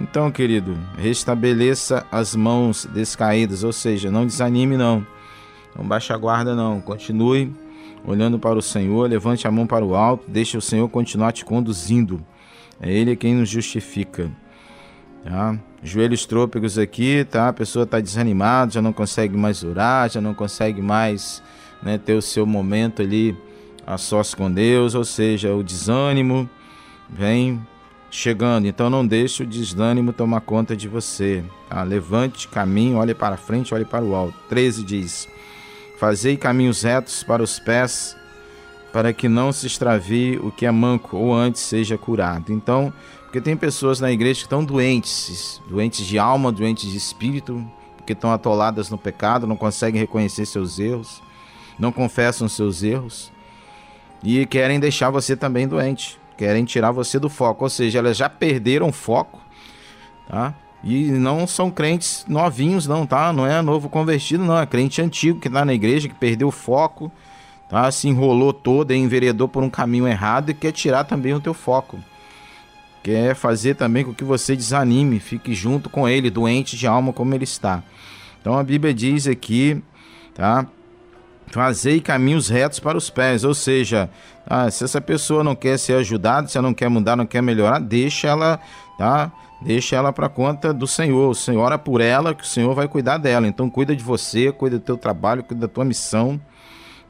[0.00, 5.04] Então, querido, restabeleça as mãos descaídas, ou seja, não desanime não.
[5.76, 6.80] Não baixe a guarda, não.
[6.80, 7.52] Continue
[8.04, 11.44] olhando para o Senhor, levante a mão para o alto, deixe o Senhor continuar te
[11.44, 12.24] conduzindo.
[12.80, 14.30] É Ele quem nos justifica.
[15.24, 15.58] Tá?
[15.82, 17.48] Joelhos trôpegos aqui, tá?
[17.48, 21.42] A pessoa está desanimada, já não consegue mais orar, já não consegue mais
[21.82, 23.36] né, ter o seu momento ali
[23.86, 26.50] a sós com Deus, ou seja, o desânimo
[27.08, 27.64] vem
[28.10, 28.66] chegando.
[28.66, 31.44] Então não deixe o desânimo tomar conta de você.
[31.68, 31.82] Tá?
[31.84, 34.36] Levante, caminhe, olhe para frente, olhe para o alto.
[34.48, 35.28] 13 diz:
[35.98, 38.16] Fazei caminhos retos para os pés,
[38.92, 42.52] para que não se extravie o que é manco, ou antes seja curado.
[42.52, 47.64] Então, porque tem pessoas na igreja que estão doentes, doentes de alma, doentes de espírito,
[47.96, 51.22] porque estão atoladas no pecado, não conseguem reconhecer seus erros,
[51.78, 53.35] não confessam seus erros
[54.22, 58.28] e querem deixar você também doente, querem tirar você do foco, ou seja, elas já
[58.28, 59.40] perderam o foco,
[60.28, 60.54] tá?
[60.84, 63.32] E não são crentes novinhos, não, tá?
[63.32, 64.56] Não é novo convertido, não.
[64.56, 67.10] É crente antigo que tá na igreja, que perdeu o foco,
[67.68, 67.90] tá?
[67.90, 71.98] Se enrolou todo, enveredou por um caminho errado e quer tirar também o teu foco.
[73.02, 77.34] Quer fazer também com que você desanime, fique junto com ele, doente de alma como
[77.34, 77.82] ele está.
[78.40, 79.82] Então a Bíblia diz aqui,
[80.34, 80.66] tá?
[81.50, 84.10] Fazei caminhos retos para os pés, ou seja,
[84.46, 87.40] ah, se essa pessoa não quer ser ajudada, se ela não quer mudar, não quer
[87.40, 88.60] melhorar, deixa ela,
[88.98, 89.30] tá?
[89.62, 91.30] Deixa ela para conta do Senhor.
[91.30, 93.46] O Senhor ora por ela, que o Senhor vai cuidar dela.
[93.46, 96.40] Então cuida de você, cuida do teu trabalho, cuida da tua missão,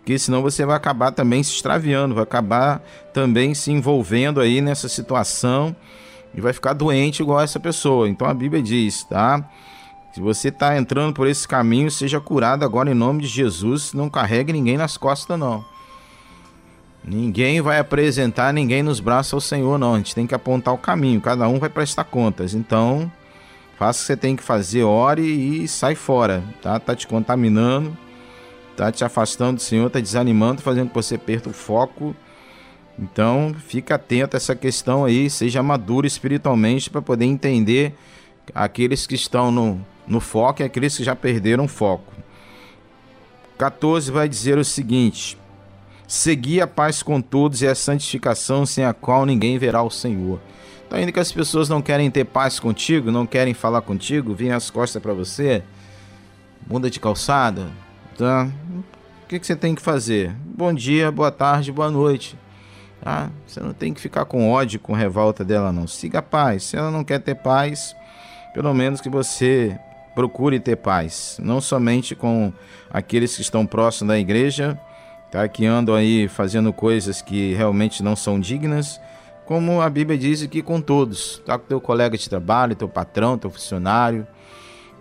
[0.04, 2.80] que senão você vai acabar também se extraviando, vai acabar
[3.12, 5.74] também se envolvendo aí nessa situação
[6.32, 8.08] e vai ficar doente igual essa pessoa.
[8.08, 9.42] Então a Bíblia diz, tá?
[10.16, 13.92] Se você está entrando por esse caminho, seja curado agora em nome de Jesus.
[13.92, 15.62] Não carregue ninguém nas costas, não.
[17.04, 19.92] Ninguém vai apresentar ninguém nos braços ao Senhor, não.
[19.92, 21.20] A gente tem que apontar o caminho.
[21.20, 22.54] Cada um vai prestar contas.
[22.54, 23.12] Então,
[23.78, 26.80] faça o que você tem que fazer, ore e sai fora, tá?
[26.80, 27.94] Tá te contaminando,
[28.74, 32.16] tá te afastando do Senhor, tá desanimando, fazendo que você perca o foco.
[32.98, 37.92] Então, fica atento a essa questão aí, seja maduro espiritualmente para poder entender
[38.54, 42.12] aqueles que estão no, no foco e aqueles que já perderam o foco.
[43.58, 45.38] 14 vai dizer o seguinte:
[46.06, 50.40] Segui a paz com todos e a santificação, sem a qual ninguém verá o Senhor.
[50.86, 54.52] Então, ainda que as pessoas não querem ter paz contigo, não querem falar contigo, virem
[54.52, 55.64] as costas para você,
[56.64, 57.68] muda de calçada,
[58.16, 58.48] tá?
[59.24, 60.32] O que, que você tem que fazer?
[60.44, 62.38] Bom dia, boa tarde, boa noite.
[63.00, 63.30] Tá?
[63.44, 65.88] Você não tem que ficar com ódio, com revolta dela, não.
[65.88, 66.64] Siga a paz.
[66.64, 67.94] Se ela não quer ter paz,
[68.54, 69.76] pelo menos que você
[70.16, 71.38] procure ter paz.
[71.42, 72.50] Não somente com
[72.90, 74.80] aqueles que estão próximos da igreja,
[75.30, 75.46] tá?
[75.46, 78.98] que andam aí fazendo coisas que realmente não são dignas,
[79.44, 83.36] como a Bíblia diz aqui com todos, tá com teu colega de trabalho, teu patrão,
[83.36, 84.26] teu funcionário,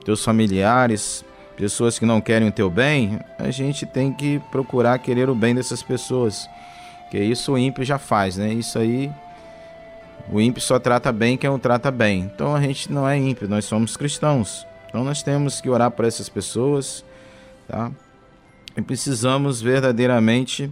[0.03, 1.23] teus familiares,
[1.55, 5.55] pessoas que não querem o teu bem, a gente tem que procurar querer o bem
[5.55, 6.47] dessas pessoas.
[7.09, 8.53] Que isso o ímpio já faz, né?
[8.53, 9.09] Isso aí
[10.29, 12.29] o ímpio só trata bem quem o trata bem.
[12.35, 14.67] Então a gente não é ímpio, nós somos cristãos.
[14.95, 17.03] Então nós temos que orar por essas pessoas,
[17.67, 17.91] tá?
[18.77, 20.71] E precisamos verdadeiramente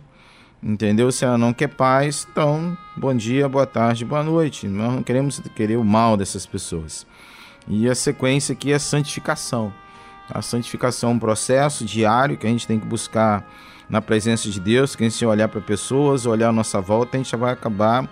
[0.66, 1.12] Entendeu?
[1.12, 4.66] Se ela não quer paz, então bom dia, boa tarde, boa noite.
[4.66, 7.06] Nós não queremos querer o mal dessas pessoas.
[7.68, 9.74] E a sequência aqui é a santificação.
[10.30, 13.46] A santificação é um processo diário que a gente tem que buscar
[13.90, 17.22] na presença de Deus, que a gente olhar para pessoas, olhar a nossa volta, a
[17.22, 18.10] gente vai acabar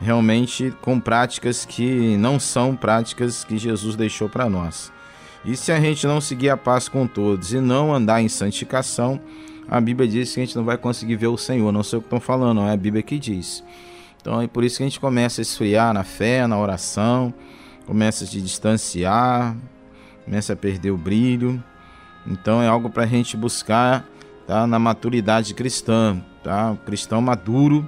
[0.00, 4.90] realmente com práticas que não são práticas que Jesus deixou para nós.
[5.44, 9.20] E se a gente não seguir a paz com todos e não andar em santificação,
[9.68, 11.70] a Bíblia diz que a gente não vai conseguir ver o Senhor.
[11.70, 13.62] Não sei o que estão falando, não é a Bíblia que diz.
[14.20, 17.32] Então é por isso que a gente começa a esfriar na fé, na oração,
[17.86, 19.54] começa a se distanciar,
[20.24, 21.62] começa a perder o brilho.
[22.26, 24.08] Então é algo para a gente buscar
[24.46, 26.22] tá, na maturidade cristã.
[26.42, 26.72] Tá?
[26.72, 27.86] O cristão maduro,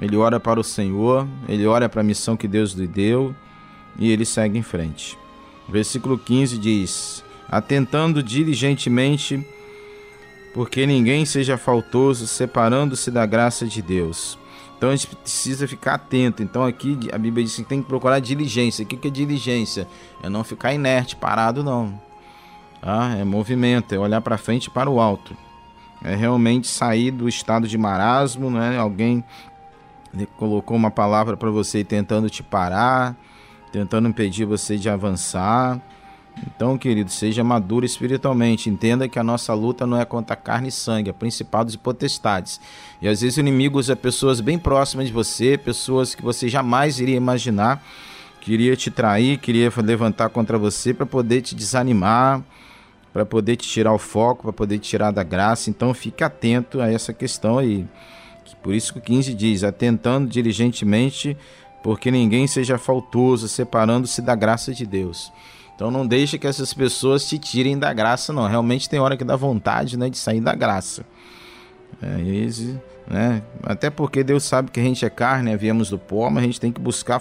[0.00, 3.34] ele ora para o Senhor, ele ora para a missão que Deus lhe deu
[3.98, 5.18] e ele segue em frente.
[5.68, 9.46] Versículo 15 diz: Atentando diligentemente
[10.54, 14.38] porque ninguém seja faltoso, separando-se da graça de Deus.
[14.76, 16.42] Então a gente precisa ficar atento.
[16.42, 18.84] Então aqui a Bíblia diz que tem que procurar diligência.
[18.84, 19.88] O que é diligência?
[20.22, 22.00] É não ficar inerte, parado não.
[22.80, 25.36] Ah, é movimento, é olhar para frente e para o alto.
[26.04, 28.78] É realmente sair do estado de marasmo, né?
[28.78, 29.24] Alguém
[30.36, 33.16] colocou uma palavra para você tentando te parar,
[33.74, 35.80] tentando impedir você de avançar.
[36.46, 38.70] Então, querido, seja maduro espiritualmente.
[38.70, 42.60] Entenda que a nossa luta não é contra carne e sangue, é principados e potestades.
[43.02, 47.00] E às vezes o inimigo usa pessoas bem próximas de você, pessoas que você jamais
[47.00, 47.84] iria imaginar,
[48.40, 52.44] queria te trair, queria levantar contra você para poder te desanimar,
[53.12, 55.68] para poder te tirar o foco, para poder te tirar da graça.
[55.68, 57.84] Então, fique atento a essa questão aí.
[58.62, 61.36] Por isso que o 15 diz: atentando diligentemente,
[61.84, 65.30] porque ninguém seja faltoso, separando-se da graça de Deus.
[65.76, 68.48] Então não deixe que essas pessoas te tirem da graça, não.
[68.48, 71.04] Realmente tem hora que dá vontade né, de sair da graça.
[72.00, 73.42] É, esse, né?
[73.62, 76.46] Até porque Deus sabe que a gente é carne, né, viemos do pó, mas a
[76.46, 77.20] gente tem que buscar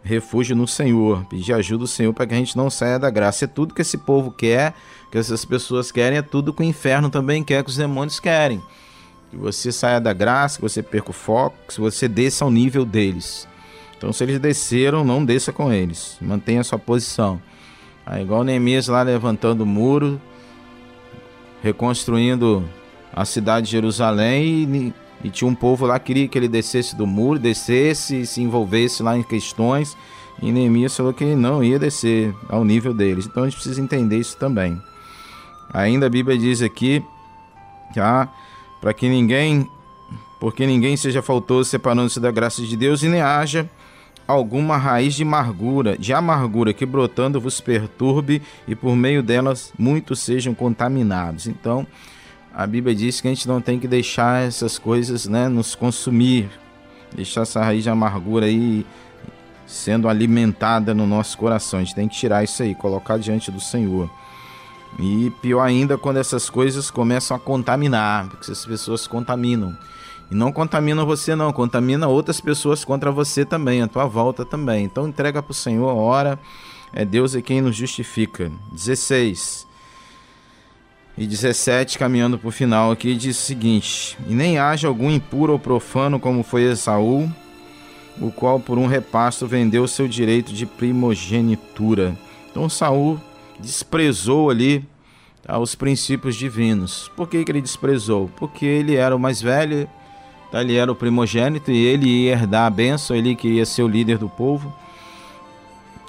[0.00, 3.46] refúgio no Senhor, pedir ajuda do Senhor para que a gente não saia da graça.
[3.46, 4.74] É tudo que esse povo quer,
[5.10, 8.62] que essas pessoas querem, é tudo que o inferno também quer, que os demônios querem.
[9.28, 12.84] Que você saia da graça, que você perca o foco, que você desça ao nível
[12.84, 13.50] deles.
[14.02, 16.18] Então, se eles desceram, não desça com eles.
[16.20, 17.40] Mantenha sua posição.
[18.04, 20.20] Aí, igual Neemias lá levantando o muro,
[21.62, 22.68] reconstruindo
[23.14, 24.92] a cidade de Jerusalém
[25.22, 28.26] e, e, tinha um povo lá que queria que ele descesse do muro, descesse e
[28.26, 29.96] se envolvesse lá em questões.
[30.42, 33.26] E Neemias falou que ele não ia descer ao nível deles.
[33.26, 34.82] Então a gente precisa entender isso também.
[35.72, 37.04] Ainda a Bíblia diz aqui,
[37.94, 38.28] tá?
[38.80, 39.64] Para que ninguém,
[40.40, 43.70] porque ninguém seja faltoso separando-se da graça de Deus e nem haja
[44.32, 50.20] alguma raiz de amargura, de amargura que brotando vos perturbe e por meio delas muitos
[50.20, 51.46] sejam contaminados.
[51.46, 51.86] Então,
[52.54, 56.50] a Bíblia diz que a gente não tem que deixar essas coisas, né, nos consumir,
[57.14, 58.84] deixar essa raiz de amargura aí
[59.66, 61.80] sendo alimentada no nosso coração.
[61.80, 64.10] A gente tem que tirar isso aí, colocar diante do Senhor.
[64.98, 69.76] E pior ainda quando essas coisas começam a contaminar, porque essas pessoas contaminam.
[70.32, 74.82] E não contamina você não, contamina outras pessoas contra você também, a tua volta também.
[74.82, 76.38] Então entrega para o Senhor, ora,
[76.90, 78.50] é Deus é quem nos justifica.
[78.72, 79.66] 16
[81.18, 85.52] e 17, caminhando para o final aqui, diz o seguinte: E nem haja algum impuro
[85.52, 87.30] ou profano como foi Esaú,
[88.18, 92.16] o qual por um repasto vendeu seu direito de primogenitura.
[92.50, 93.20] Então Saul
[93.60, 94.82] desprezou ali
[95.42, 97.10] tá, os princípios divinos.
[97.14, 98.30] Por que, que ele desprezou?
[98.38, 99.86] Porque ele era o mais velho
[100.52, 103.88] Tá, ele era o primogênito e ele ia herdar a bênção, ele queria ser o
[103.88, 104.70] líder do povo.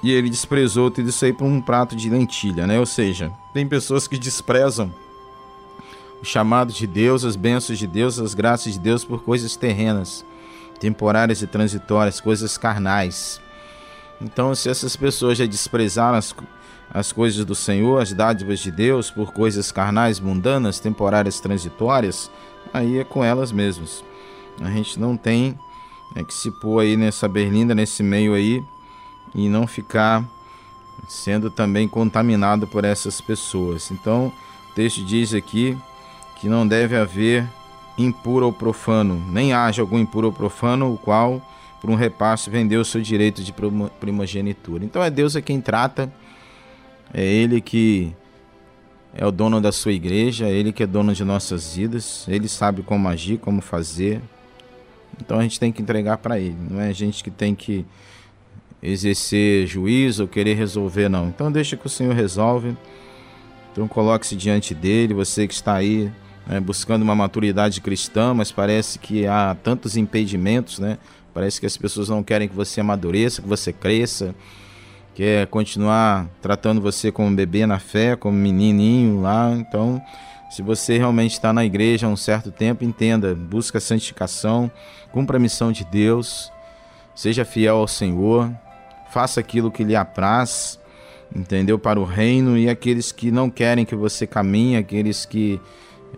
[0.02, 2.78] E ele desprezou tudo isso aí por um prato de lentilha, né?
[2.78, 4.92] Ou seja, tem pessoas que desprezam
[6.20, 10.22] o chamado de Deus, as bênçãos de Deus, as graças de Deus por coisas terrenas,
[10.78, 13.40] temporárias e transitórias, coisas carnais.
[14.20, 16.34] Então, se essas pessoas já desprezaram as,
[16.92, 22.30] as coisas do Senhor, as dádivas de Deus, por coisas carnais, mundanas, temporárias, transitórias,
[22.74, 24.04] aí é com elas mesmas.
[24.60, 25.58] A gente não tem
[26.14, 28.62] é, que se pôr aí nessa berlinda, nesse meio aí,
[29.34, 30.24] e não ficar
[31.08, 33.90] sendo também contaminado por essas pessoas.
[33.90, 34.32] Então,
[34.70, 35.76] o texto diz aqui
[36.40, 37.48] que não deve haver
[37.96, 41.42] impuro ou profano, nem haja algum impuro ou profano, o qual
[41.84, 43.54] por um repasse, vendeu o seu direito de
[44.00, 44.82] primogenitura.
[44.82, 46.10] Então é Deus a quem trata,
[47.12, 48.10] é Ele que
[49.12, 52.48] é o dono da sua igreja, é Ele que é dono de nossas vidas, Ele
[52.48, 54.22] sabe como agir, como fazer.
[55.20, 57.84] Então a gente tem que entregar para Ele, não é a gente que tem que
[58.82, 61.28] exercer juízo ou querer resolver, não.
[61.28, 62.76] Então deixa que o Senhor resolve.
[63.72, 66.12] Então coloque-se diante dele, você que está aí
[66.46, 70.98] né, buscando uma maturidade cristã, mas parece que há tantos impedimentos, né?
[71.32, 74.34] Parece que as pessoas não querem que você amadureça, que você cresça,
[75.14, 79.52] quer continuar tratando você como bebê na fé, como menininho lá.
[79.52, 80.00] Então,
[80.54, 84.70] se você realmente está na igreja há um certo tempo, entenda, busca a santificação,
[85.10, 86.52] cumpra a missão de Deus,
[87.12, 88.48] seja fiel ao Senhor,
[89.10, 90.78] faça aquilo que lhe apraz,
[91.34, 91.76] entendeu?
[91.76, 95.60] Para o reino e aqueles que não querem que você caminhe, aqueles que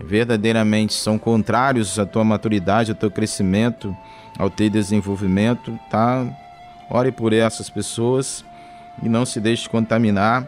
[0.04, 3.96] verdadeiramente são contrários à tua maturidade, ao teu crescimento,
[4.38, 6.26] ao teu desenvolvimento, tá?
[6.90, 8.44] Ore por essas pessoas
[9.02, 10.46] e não se deixe contaminar,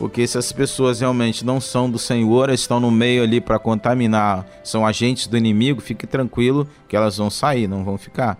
[0.00, 4.46] porque se as pessoas realmente não são do Senhor, estão no meio ali para contaminar,
[4.64, 8.38] são agentes do inimigo, fique tranquilo que elas vão sair, não vão ficar.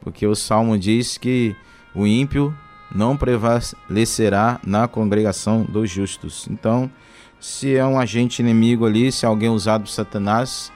[0.00, 1.54] Porque o salmo diz que
[1.94, 2.52] o ímpio
[2.92, 6.48] não prevalecerá na congregação dos justos.
[6.50, 6.90] Então,
[7.38, 10.72] se é um agente inimigo ali, se é alguém usado por Satanás,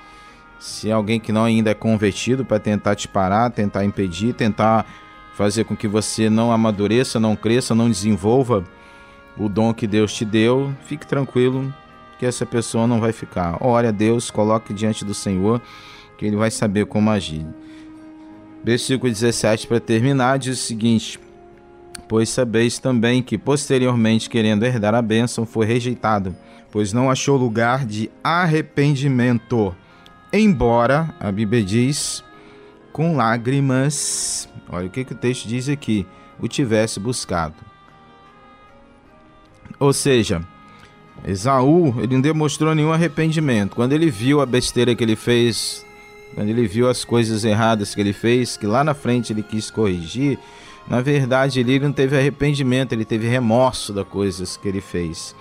[0.61, 4.87] se é alguém que não ainda é convertido para tentar te parar, tentar impedir, tentar
[5.35, 8.65] fazer com que você não amadureça, não cresça, não desenvolva
[9.39, 11.73] o dom que Deus te deu, fique tranquilo
[12.19, 13.59] que essa pessoa não vai ficar.
[13.61, 15.61] Ore a Deus, coloque diante do Senhor,
[16.17, 17.45] que ele vai saber como agir.
[18.63, 21.21] Versículo 17 para terminar diz o seguinte:
[22.09, 26.35] Pois sabeis também que posteriormente, querendo herdar a bênção, foi rejeitado,
[26.71, 29.75] pois não achou lugar de arrependimento.
[30.33, 32.25] Embora, a Bíblia diz,
[32.93, 36.07] com lágrimas, olha o que, que o texto diz aqui,
[36.41, 37.74] o tivesse buscado.
[39.85, 40.41] Ou seja,
[41.27, 43.77] Esaú, ele não demonstrou nenhum arrependimento.
[43.77, 45.85] Quando ele viu a besteira que ele fez,
[46.35, 49.71] quando ele viu as coisas erradas que ele fez, que lá na frente ele quis
[49.71, 50.39] corrigir,
[50.89, 55.37] na verdade, ele não teve arrependimento, ele teve remorso das coisas que ele fez.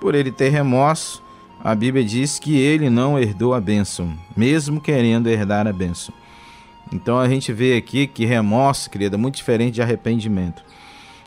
[0.00, 1.22] Por ele ter remorso,
[1.62, 6.12] a Bíblia diz que ele não herdou a bênção, mesmo querendo herdar a bênção.
[6.92, 10.64] Então a gente vê aqui que remorso, querida, é muito diferente de arrependimento.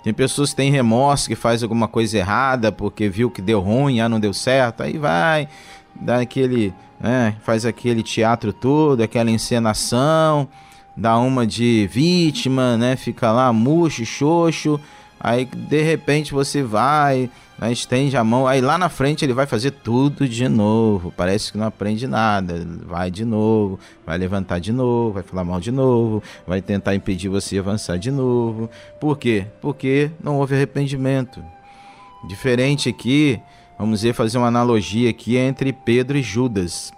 [0.04, 4.00] Tem pessoas que têm remorso, que faz alguma coisa errada porque viu que deu ruim,
[4.00, 5.48] ah, não deu certo, aí vai,
[5.96, 10.48] dá aquele, né, faz aquele teatro todo, aquela encenação,
[10.98, 12.96] dá uma de vítima, né?
[12.96, 14.80] Fica lá murcho, xoxo.
[15.20, 19.46] Aí de repente você vai, né, estende a mão, aí lá na frente ele vai
[19.48, 21.12] fazer tudo de novo.
[21.16, 22.66] Parece que não aprende nada.
[22.86, 27.30] Vai de novo, vai levantar de novo, vai falar mal de novo, vai tentar impedir
[27.30, 28.70] você avançar de novo.
[29.00, 29.48] Por quê?
[29.62, 31.44] Porque não houve arrependimento.
[32.28, 33.40] Diferente aqui,
[33.78, 36.92] vamos fazer uma analogia aqui entre Pedro e Judas.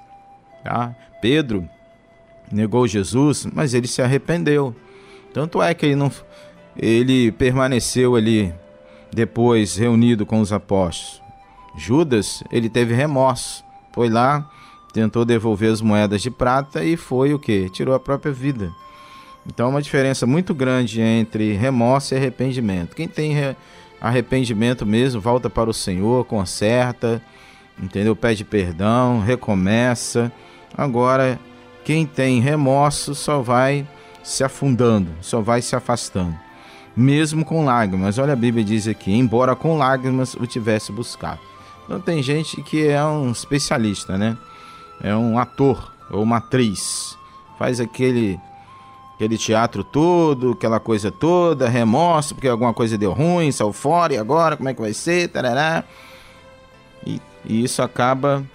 [0.64, 0.94] Tá?
[1.22, 1.68] Pedro
[2.52, 4.76] negou Jesus, mas ele se arrependeu.
[5.34, 6.12] Tanto é que ele não
[6.82, 8.54] ele permaneceu ali
[9.12, 11.22] depois reunido com os apóstolos.
[11.76, 13.64] Judas, ele teve remorso.
[13.92, 14.50] Foi lá,
[14.94, 17.70] tentou devolver as moedas de prata e foi o que?
[17.70, 18.72] Tirou a própria vida.
[19.46, 22.96] Então, é uma diferença muito grande entre remorso e arrependimento.
[22.96, 23.34] Quem tem
[24.00, 27.22] arrependimento mesmo, volta para o Senhor, conserta,
[27.82, 28.16] entendeu?
[28.16, 30.32] Pede perdão, recomeça.
[30.78, 31.40] Agora,
[31.84, 33.88] quem tem remorso só vai
[34.22, 36.38] se afundando, só vai se afastando,
[36.96, 38.18] mesmo com lágrimas.
[38.18, 41.40] Olha a Bíblia diz aqui: embora com lágrimas o tivesse buscado.
[41.86, 44.38] Então tem gente que é um especialista, né?
[45.02, 47.18] É um ator ou uma atriz,
[47.58, 48.40] faz aquele
[49.16, 54.18] aquele teatro todo, aquela coisa toda, remorso porque alguma coisa deu ruim, saiu fora e
[54.18, 55.84] agora como é que vai ser, tarará.
[57.06, 58.46] E, e isso acaba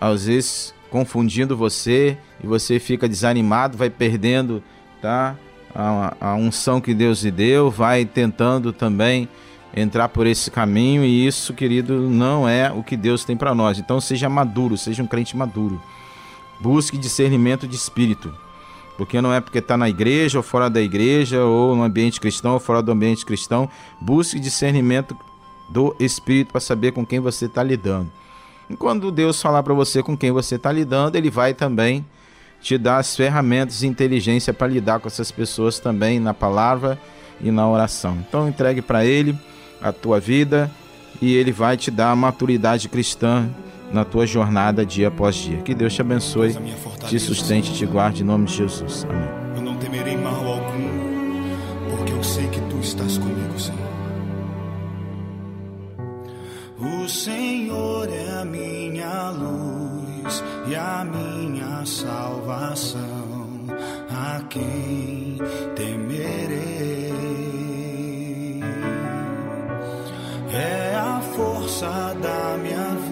[0.00, 4.62] às vezes confundindo você e você fica desanimado, vai perdendo
[5.02, 5.36] tá?
[5.74, 9.28] A, a unção que Deus lhe deu, vai tentando também
[9.74, 13.78] entrar por esse caminho e isso, querido, não é o que Deus tem para nós.
[13.78, 15.80] Então seja maduro, seja um crente maduro.
[16.60, 18.32] Busque discernimento de espírito.
[18.96, 22.52] Porque não é porque está na igreja ou fora da igreja, ou no ambiente cristão
[22.52, 23.68] ou fora do ambiente cristão.
[24.00, 25.16] Busque discernimento
[25.70, 28.10] do espírito para saber com quem você está lidando.
[28.68, 32.04] E quando Deus falar para você com quem você está lidando, Ele vai também
[32.62, 36.98] te dar as ferramentas e inteligência para lidar com essas pessoas também na palavra
[37.40, 38.16] e na oração.
[38.26, 39.36] Então entregue para Ele
[39.80, 40.70] a tua vida
[41.20, 43.48] e Ele vai te dar a maturidade cristã
[43.92, 45.58] na tua jornada dia após dia.
[45.58, 46.56] Que Deus te abençoe,
[47.08, 49.04] te sustente, te guarde em nome de Jesus.
[49.10, 49.28] Amém.
[49.56, 51.12] Eu não temerei mal algum
[52.82, 53.78] estás comigo, Senhor.
[56.78, 59.32] O Senhor é a minha
[60.66, 63.42] e a minha salvação.
[64.10, 65.38] A quem
[65.74, 67.12] temerei?
[70.52, 73.11] É a força da minha vida,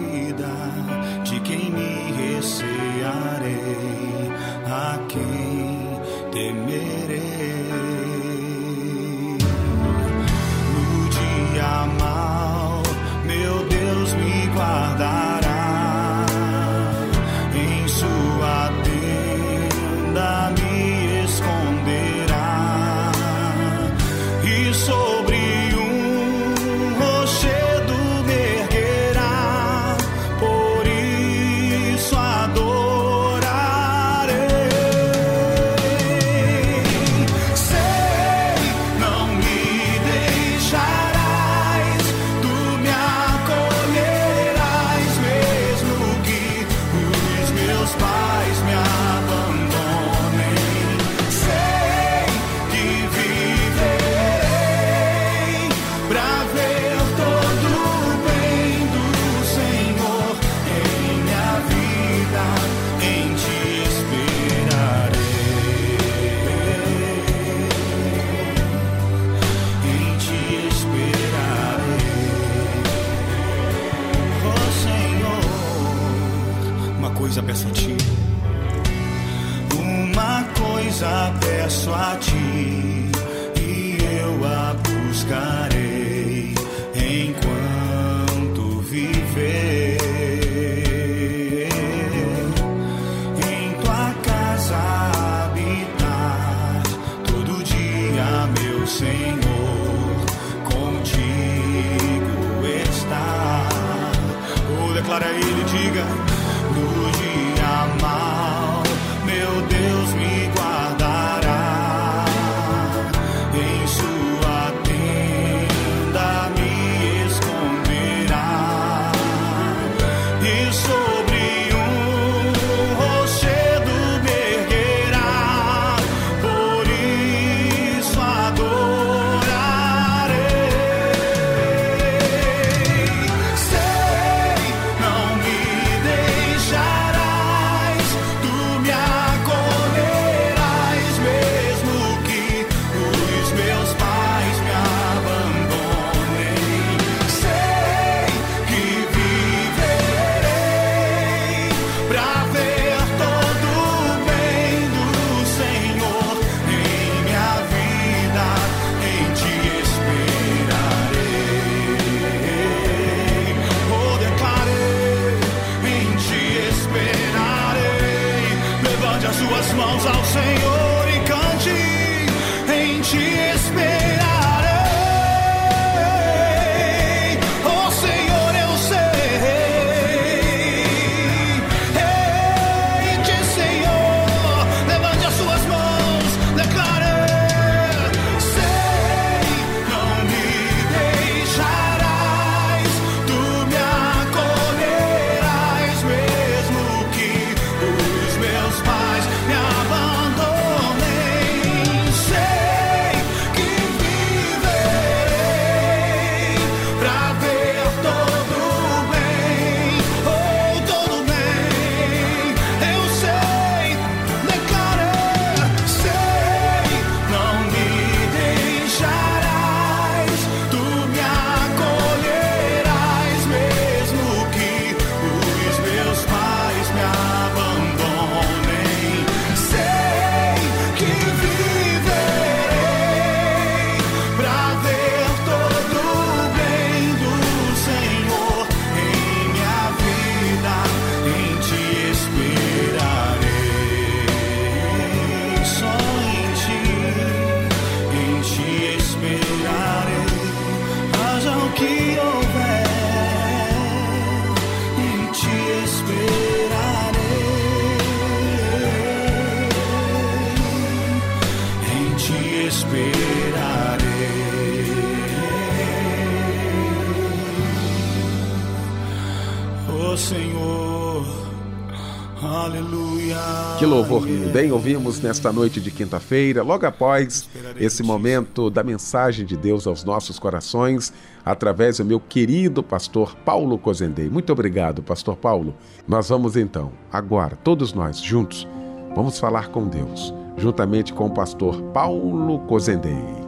[274.61, 274.71] hein?
[274.71, 280.37] Ouvimos nesta noite de quinta-feira, logo após esse momento da mensagem de Deus aos nossos
[280.37, 281.11] corações,
[281.43, 284.29] através do meu querido pastor Paulo Cozendei.
[284.29, 285.75] Muito obrigado, pastor Paulo.
[286.07, 288.67] Nós vamos então, agora, todos nós juntos,
[289.15, 293.40] vamos falar com Deus, juntamente com o pastor Paulo Cozendei.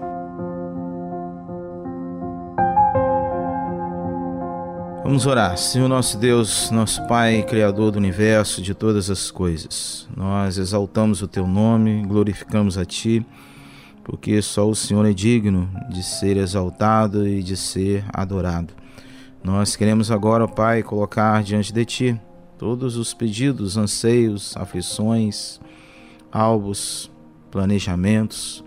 [5.03, 5.57] Vamos orar.
[5.57, 11.27] Senhor nosso Deus, nosso Pai, Criador do universo, de todas as coisas, nós exaltamos o
[11.27, 13.25] Teu nome, glorificamos a Ti,
[14.01, 18.73] porque só o Senhor é digno de ser exaltado e de ser adorado.
[19.43, 22.21] Nós queremos agora, Pai, colocar diante de Ti
[22.57, 25.59] todos os pedidos, anseios, aflições,
[26.31, 27.11] alvos,
[27.51, 28.63] planejamentos,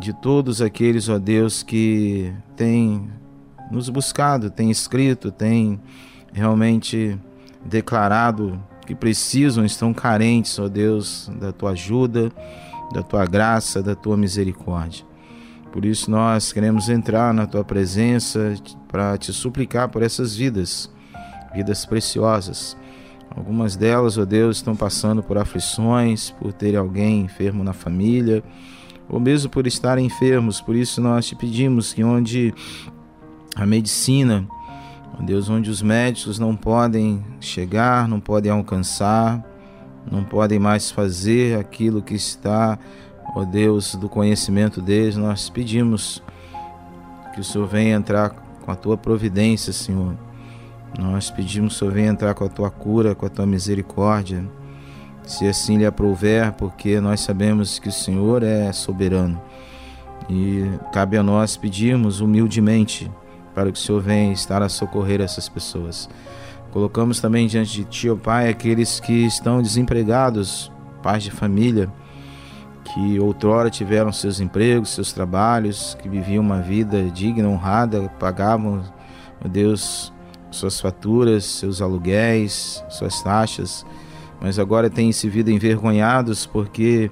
[0.00, 3.19] de todos aqueles, ó Deus, que têm
[3.70, 5.80] nos buscado, tem escrito, tem
[6.32, 7.18] realmente
[7.64, 12.32] declarado que precisam, estão carentes, ó Deus, da tua ajuda,
[12.92, 15.04] da tua graça, da tua misericórdia.
[15.72, 18.54] Por isso nós queremos entrar na tua presença
[18.88, 20.90] para te suplicar por essas vidas,
[21.54, 22.76] vidas preciosas.
[23.36, 28.42] Algumas delas, ó Deus, estão passando por aflições, por ter alguém enfermo na família,
[29.08, 30.60] ou mesmo por estarem enfermos.
[30.60, 32.52] Por isso nós te pedimos que onde
[33.56, 34.46] a medicina,
[35.18, 39.44] ó Deus, onde os médicos não podem chegar, não podem alcançar,
[40.10, 42.78] não podem mais fazer aquilo que está,
[43.34, 46.22] ó Deus, do conhecimento deles, nós pedimos
[47.34, 50.16] que o Senhor venha entrar com a tua providência, Senhor.
[50.98, 54.44] Nós pedimos que o Senhor venha entrar com a tua cura, com a tua misericórdia,
[55.24, 59.40] se assim lhe aprouver, porque nós sabemos que o Senhor é soberano.
[60.28, 63.10] E cabe a nós pedirmos humildemente
[63.54, 66.08] para que o Senhor venha estar a socorrer essas pessoas.
[66.72, 70.70] Colocamos também diante de Ti, ó Pai, aqueles que estão desempregados,
[71.02, 71.90] pais de família,
[72.84, 78.82] que outrora tiveram seus empregos, seus trabalhos, que viviam uma vida digna, honrada, pagavam,
[79.44, 80.12] ó Deus,
[80.50, 83.84] suas faturas, seus aluguéis, suas taxas,
[84.40, 87.10] mas agora têm se visto envergonhados porque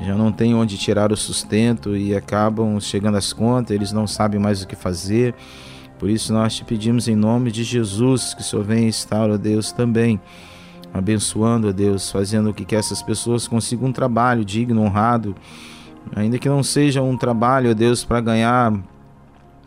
[0.00, 4.38] já não têm onde tirar o sustento e acabam chegando às contas, eles não sabem
[4.38, 5.34] mais o que fazer.
[5.98, 9.36] Por isso nós te pedimos em nome de Jesus que o Senhor venha estar, ó
[9.38, 10.20] Deus, também
[10.92, 15.34] abençoando, ó Deus, fazendo com que essas pessoas consigam um trabalho digno, honrado,
[16.14, 18.72] ainda que não seja um trabalho, ó Deus, para ganhar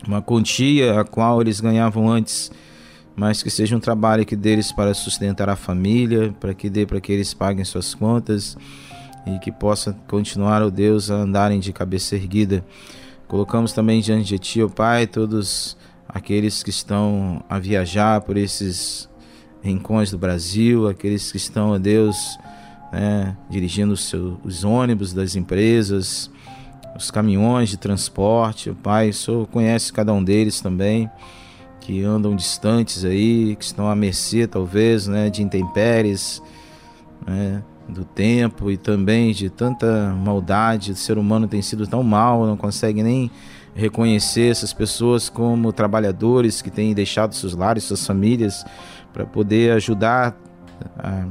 [0.08, 2.52] uma quantia a qual eles ganhavam antes,
[3.16, 7.02] mas que seja um trabalho que deles para sustentar a família, para que dê para
[7.02, 8.56] que eles paguem suas contas
[9.26, 12.64] e que possa continuar, ó Deus, a andarem de cabeça erguida.
[13.28, 15.78] Colocamos também diante de Ti, ó Pai, todos
[16.10, 19.08] aqueles que estão a viajar por esses
[19.62, 22.18] rincões do Brasil, aqueles que estão, ó Deus,
[22.92, 26.32] né, dirigindo os, seus, os ônibus das empresas,
[26.96, 28.72] os caminhões de transporte.
[28.72, 31.10] O Pai, o Senhor conhece cada um deles também,
[31.80, 36.42] que andam distantes aí, que estão à mercê, talvez, né, de intempéries,
[37.26, 40.92] né, do tempo e também de tanta maldade.
[40.92, 43.30] O ser humano tem sido tão mal, não consegue nem
[43.76, 48.66] reconhecer essas pessoas como trabalhadores que têm deixado seus lares, suas famílias,
[49.14, 50.36] para poder ajudar
[50.98, 51.26] a,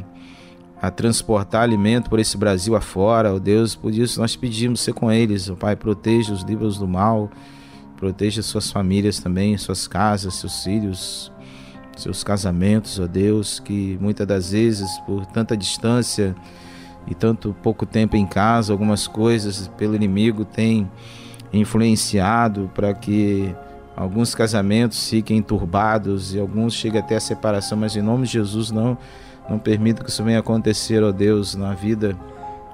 [0.81, 3.33] a, transportar alimento por esse Brasil afora.
[3.33, 5.49] Oh Deus, por isso nós pedimos ser com eles.
[5.49, 7.31] Oh Pai, proteja os livros do mal,
[7.97, 11.33] proteja suas famílias também, suas casas, seus filhos,
[11.97, 16.35] seus casamentos, ó oh Deus, que muitas das vezes, por tanta distância
[17.07, 20.89] e tanto pouco tempo em casa, algumas coisas pelo inimigo têm
[21.53, 23.55] influenciado para que
[23.97, 28.71] alguns casamentos fiquem turbados e alguns cheguem até a separação, mas em nome de Jesus
[28.71, 28.97] não
[29.49, 32.15] não permita que isso venha acontecer, ó Deus, na vida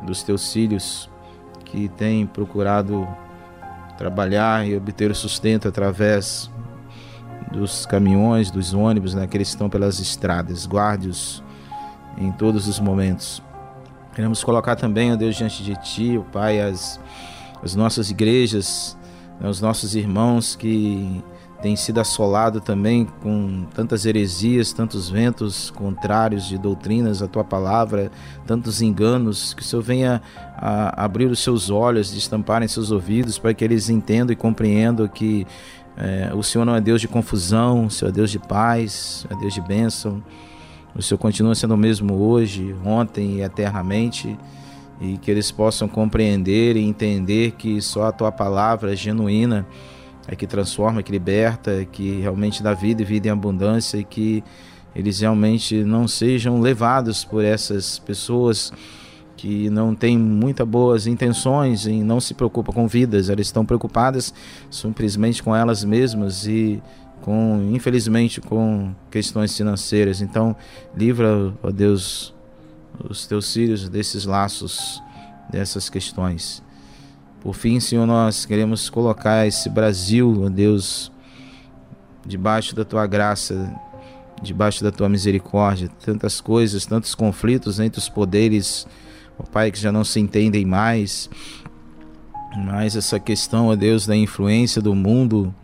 [0.02, 1.08] dos teus filhos
[1.64, 3.06] que têm procurado
[3.96, 6.50] trabalhar e obter o sustento através
[7.52, 10.66] dos caminhões, dos ônibus, né, que eles estão pelas estradas.
[10.66, 11.42] Guarde-os
[12.18, 13.40] em todos os momentos.
[14.14, 17.00] Queremos colocar também, ó Deus, diante de Ti, ó Pai, as
[17.64, 18.96] as nossas igrejas,
[19.40, 21.24] né, os nossos irmãos que
[21.62, 28.12] têm sido assolados também com tantas heresias, tantos ventos contrários de doutrinas à tua palavra,
[28.46, 30.20] tantos enganos, que o Senhor venha
[30.58, 35.46] abrir os seus olhos, destamparem seus ouvidos, para que eles entendam e compreendam que
[35.96, 39.34] é, o Senhor não é Deus de confusão, o Senhor é Deus de paz, é
[39.36, 40.22] Deus de bênção.
[40.94, 44.38] O Senhor continua sendo o mesmo hoje, ontem e eternamente
[45.00, 49.66] e que eles possam compreender e entender que só a tua palavra é genuína
[50.26, 54.04] é que transforma, que liberta, é que realmente dá vida e vida em abundância e
[54.04, 54.42] que
[54.94, 58.72] eles realmente não sejam levados por essas pessoas
[59.36, 64.32] que não tem muitas boas intenções e não se preocupa com vidas, elas estão preocupadas
[64.70, 66.82] simplesmente com elas mesmas e
[67.20, 70.20] com infelizmente com questões financeiras.
[70.20, 70.54] Então,
[70.96, 72.33] livra, ó Deus,
[73.08, 75.02] os teus filhos desses laços,
[75.50, 76.62] dessas questões.
[77.40, 81.12] Por fim, Senhor, nós queremos colocar esse Brasil, ó Deus,
[82.24, 83.70] debaixo da tua graça,
[84.42, 88.86] debaixo da tua misericórdia, tantas coisas, tantos conflitos entre os poderes,
[89.38, 91.28] ó Pai, que já não se entendem mais.
[92.56, 95.54] Mas essa questão, ó Deus, da influência do mundo,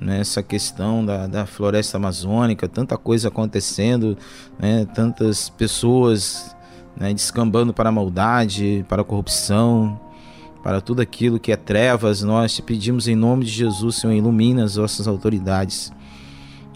[0.00, 4.16] nessa questão da, da floresta amazônica, tanta coisa acontecendo,
[4.58, 6.56] né, tantas pessoas
[7.00, 9.98] né, descambando para a maldade, para a corrupção,
[10.62, 14.62] para tudo aquilo que é trevas, nós te pedimos em nome de Jesus, Senhor, ilumina
[14.62, 15.90] as nossas autoridades.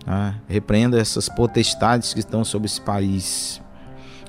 [0.02, 0.36] Tá?
[0.48, 3.60] Repreenda essas potestades que estão sobre esse país.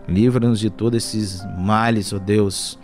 [0.06, 2.78] Livra-nos de todos esses males, ó oh Deus,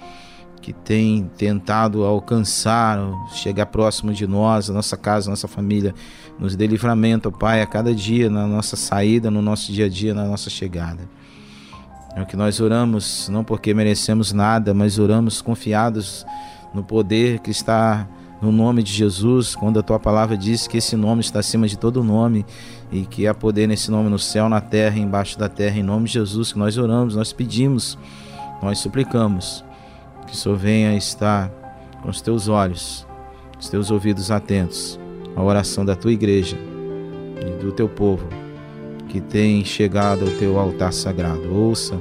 [0.62, 2.98] que tem tentado alcançar,
[3.34, 5.94] chegar próximo de nós, a nossa casa, a nossa família.
[6.40, 9.88] Nos dê livramento, ó oh Pai, a cada dia, na nossa saída, no nosso dia
[9.88, 11.02] a dia, na nossa chegada.
[12.16, 16.26] É o que nós oramos, não porque merecemos nada, mas oramos confiados
[16.74, 18.08] no poder que está
[18.42, 21.78] no nome de Jesus, quando a tua palavra diz que esse nome está acima de
[21.78, 22.46] todo nome
[22.92, 26.08] e que há poder nesse nome no céu, na terra, embaixo da terra, em nome
[26.08, 27.98] de Jesus, que nós oramos, nós pedimos,
[28.62, 29.64] nós suplicamos
[30.26, 31.50] que o Senhor venha estar
[32.02, 33.08] com os teus olhos,
[33.60, 35.00] os teus ouvidos atentos
[35.36, 36.58] à oração da tua igreja
[37.40, 38.28] e do teu povo
[39.12, 41.54] que tem chegado ao teu altar sagrado.
[41.54, 42.00] Ouça.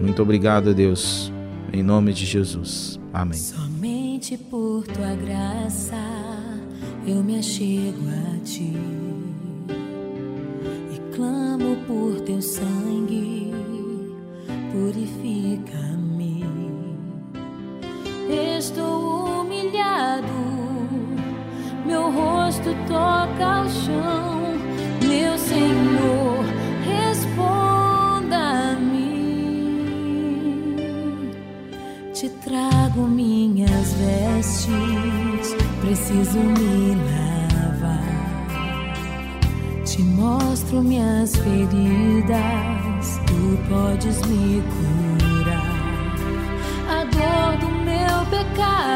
[0.00, 1.32] Muito obrigado, Deus,
[1.72, 3.00] em nome de Jesus.
[3.12, 3.36] Amém.
[3.36, 5.96] Somente por tua graça
[7.04, 8.76] eu me achego a ti
[10.92, 13.52] e clamo por teu sangue,
[14.70, 16.44] purifica-me.
[18.56, 20.26] Estou humilhado,
[21.84, 24.15] meu rosto toca ao chão,
[36.06, 38.00] preciso me lavar.
[39.84, 45.66] Te mostro minhas feridas, tu podes me curar.
[46.88, 48.95] A dor do meu pecado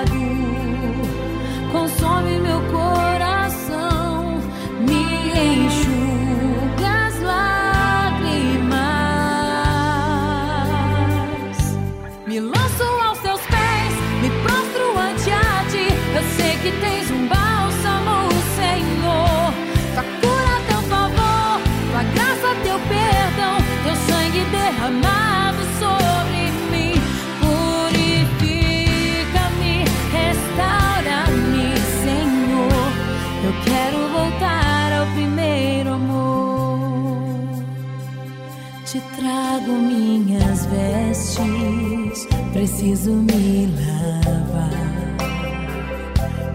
[42.80, 44.70] preciso me lavar.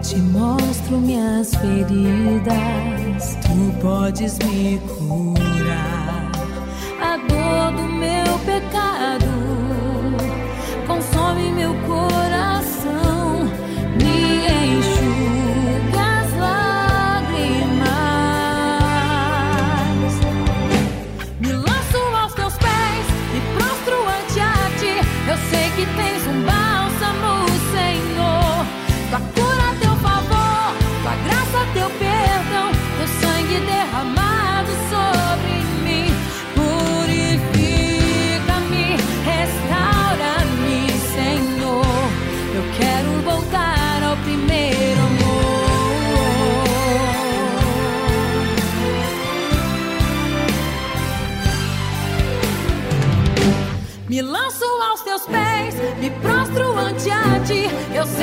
[0.02, 4.95] Te mostro minhas feridas, tu podes me curar.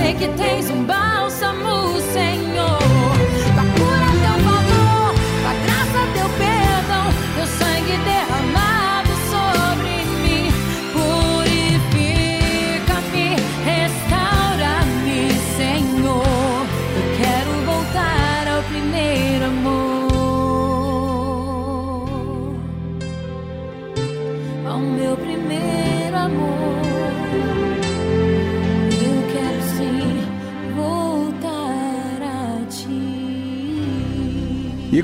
[0.03, 0.83] Eu sei que tens um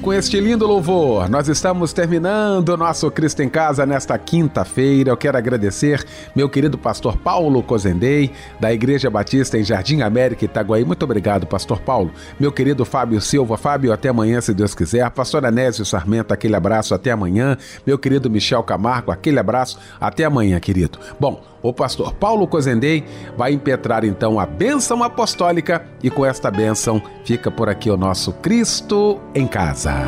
[0.10, 5.12] com este lindo louvor, nós estamos terminando o nosso Cristo em Casa nesta quinta-feira.
[5.12, 6.04] Eu quero agradecer
[6.36, 10.84] meu querido pastor Paulo Cozendei, da Igreja Batista em Jardim América, Itaguaí.
[10.84, 12.12] Muito obrigado, pastor Paulo.
[12.40, 13.56] Meu querido Fábio Silva.
[13.56, 15.08] Fábio, até amanhã, se Deus quiser.
[15.12, 17.56] Pastor Anésio Sarmento, aquele abraço, até amanhã.
[17.86, 20.98] Meu querido Michel Camargo, aquele abraço, até amanhã, querido.
[21.20, 23.04] Bom, o pastor Paulo Cozendei
[23.38, 28.32] vai impetrar então a bênção apostólica e com esta bênção fica por aqui o nosso
[28.34, 29.99] Cristo em casa.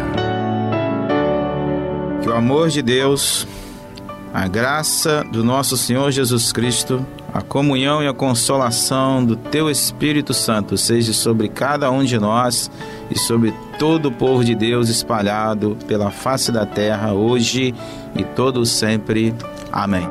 [2.21, 3.47] Que o amor de Deus,
[4.33, 10.33] a graça do nosso Senhor Jesus Cristo, a comunhão e a consolação do Teu Espírito
[10.33, 12.69] Santo seja sobre cada um de nós
[13.09, 17.73] e sobre todo o povo de Deus espalhado pela face da terra, hoje
[18.15, 19.33] e todo sempre.
[19.71, 20.07] Amém.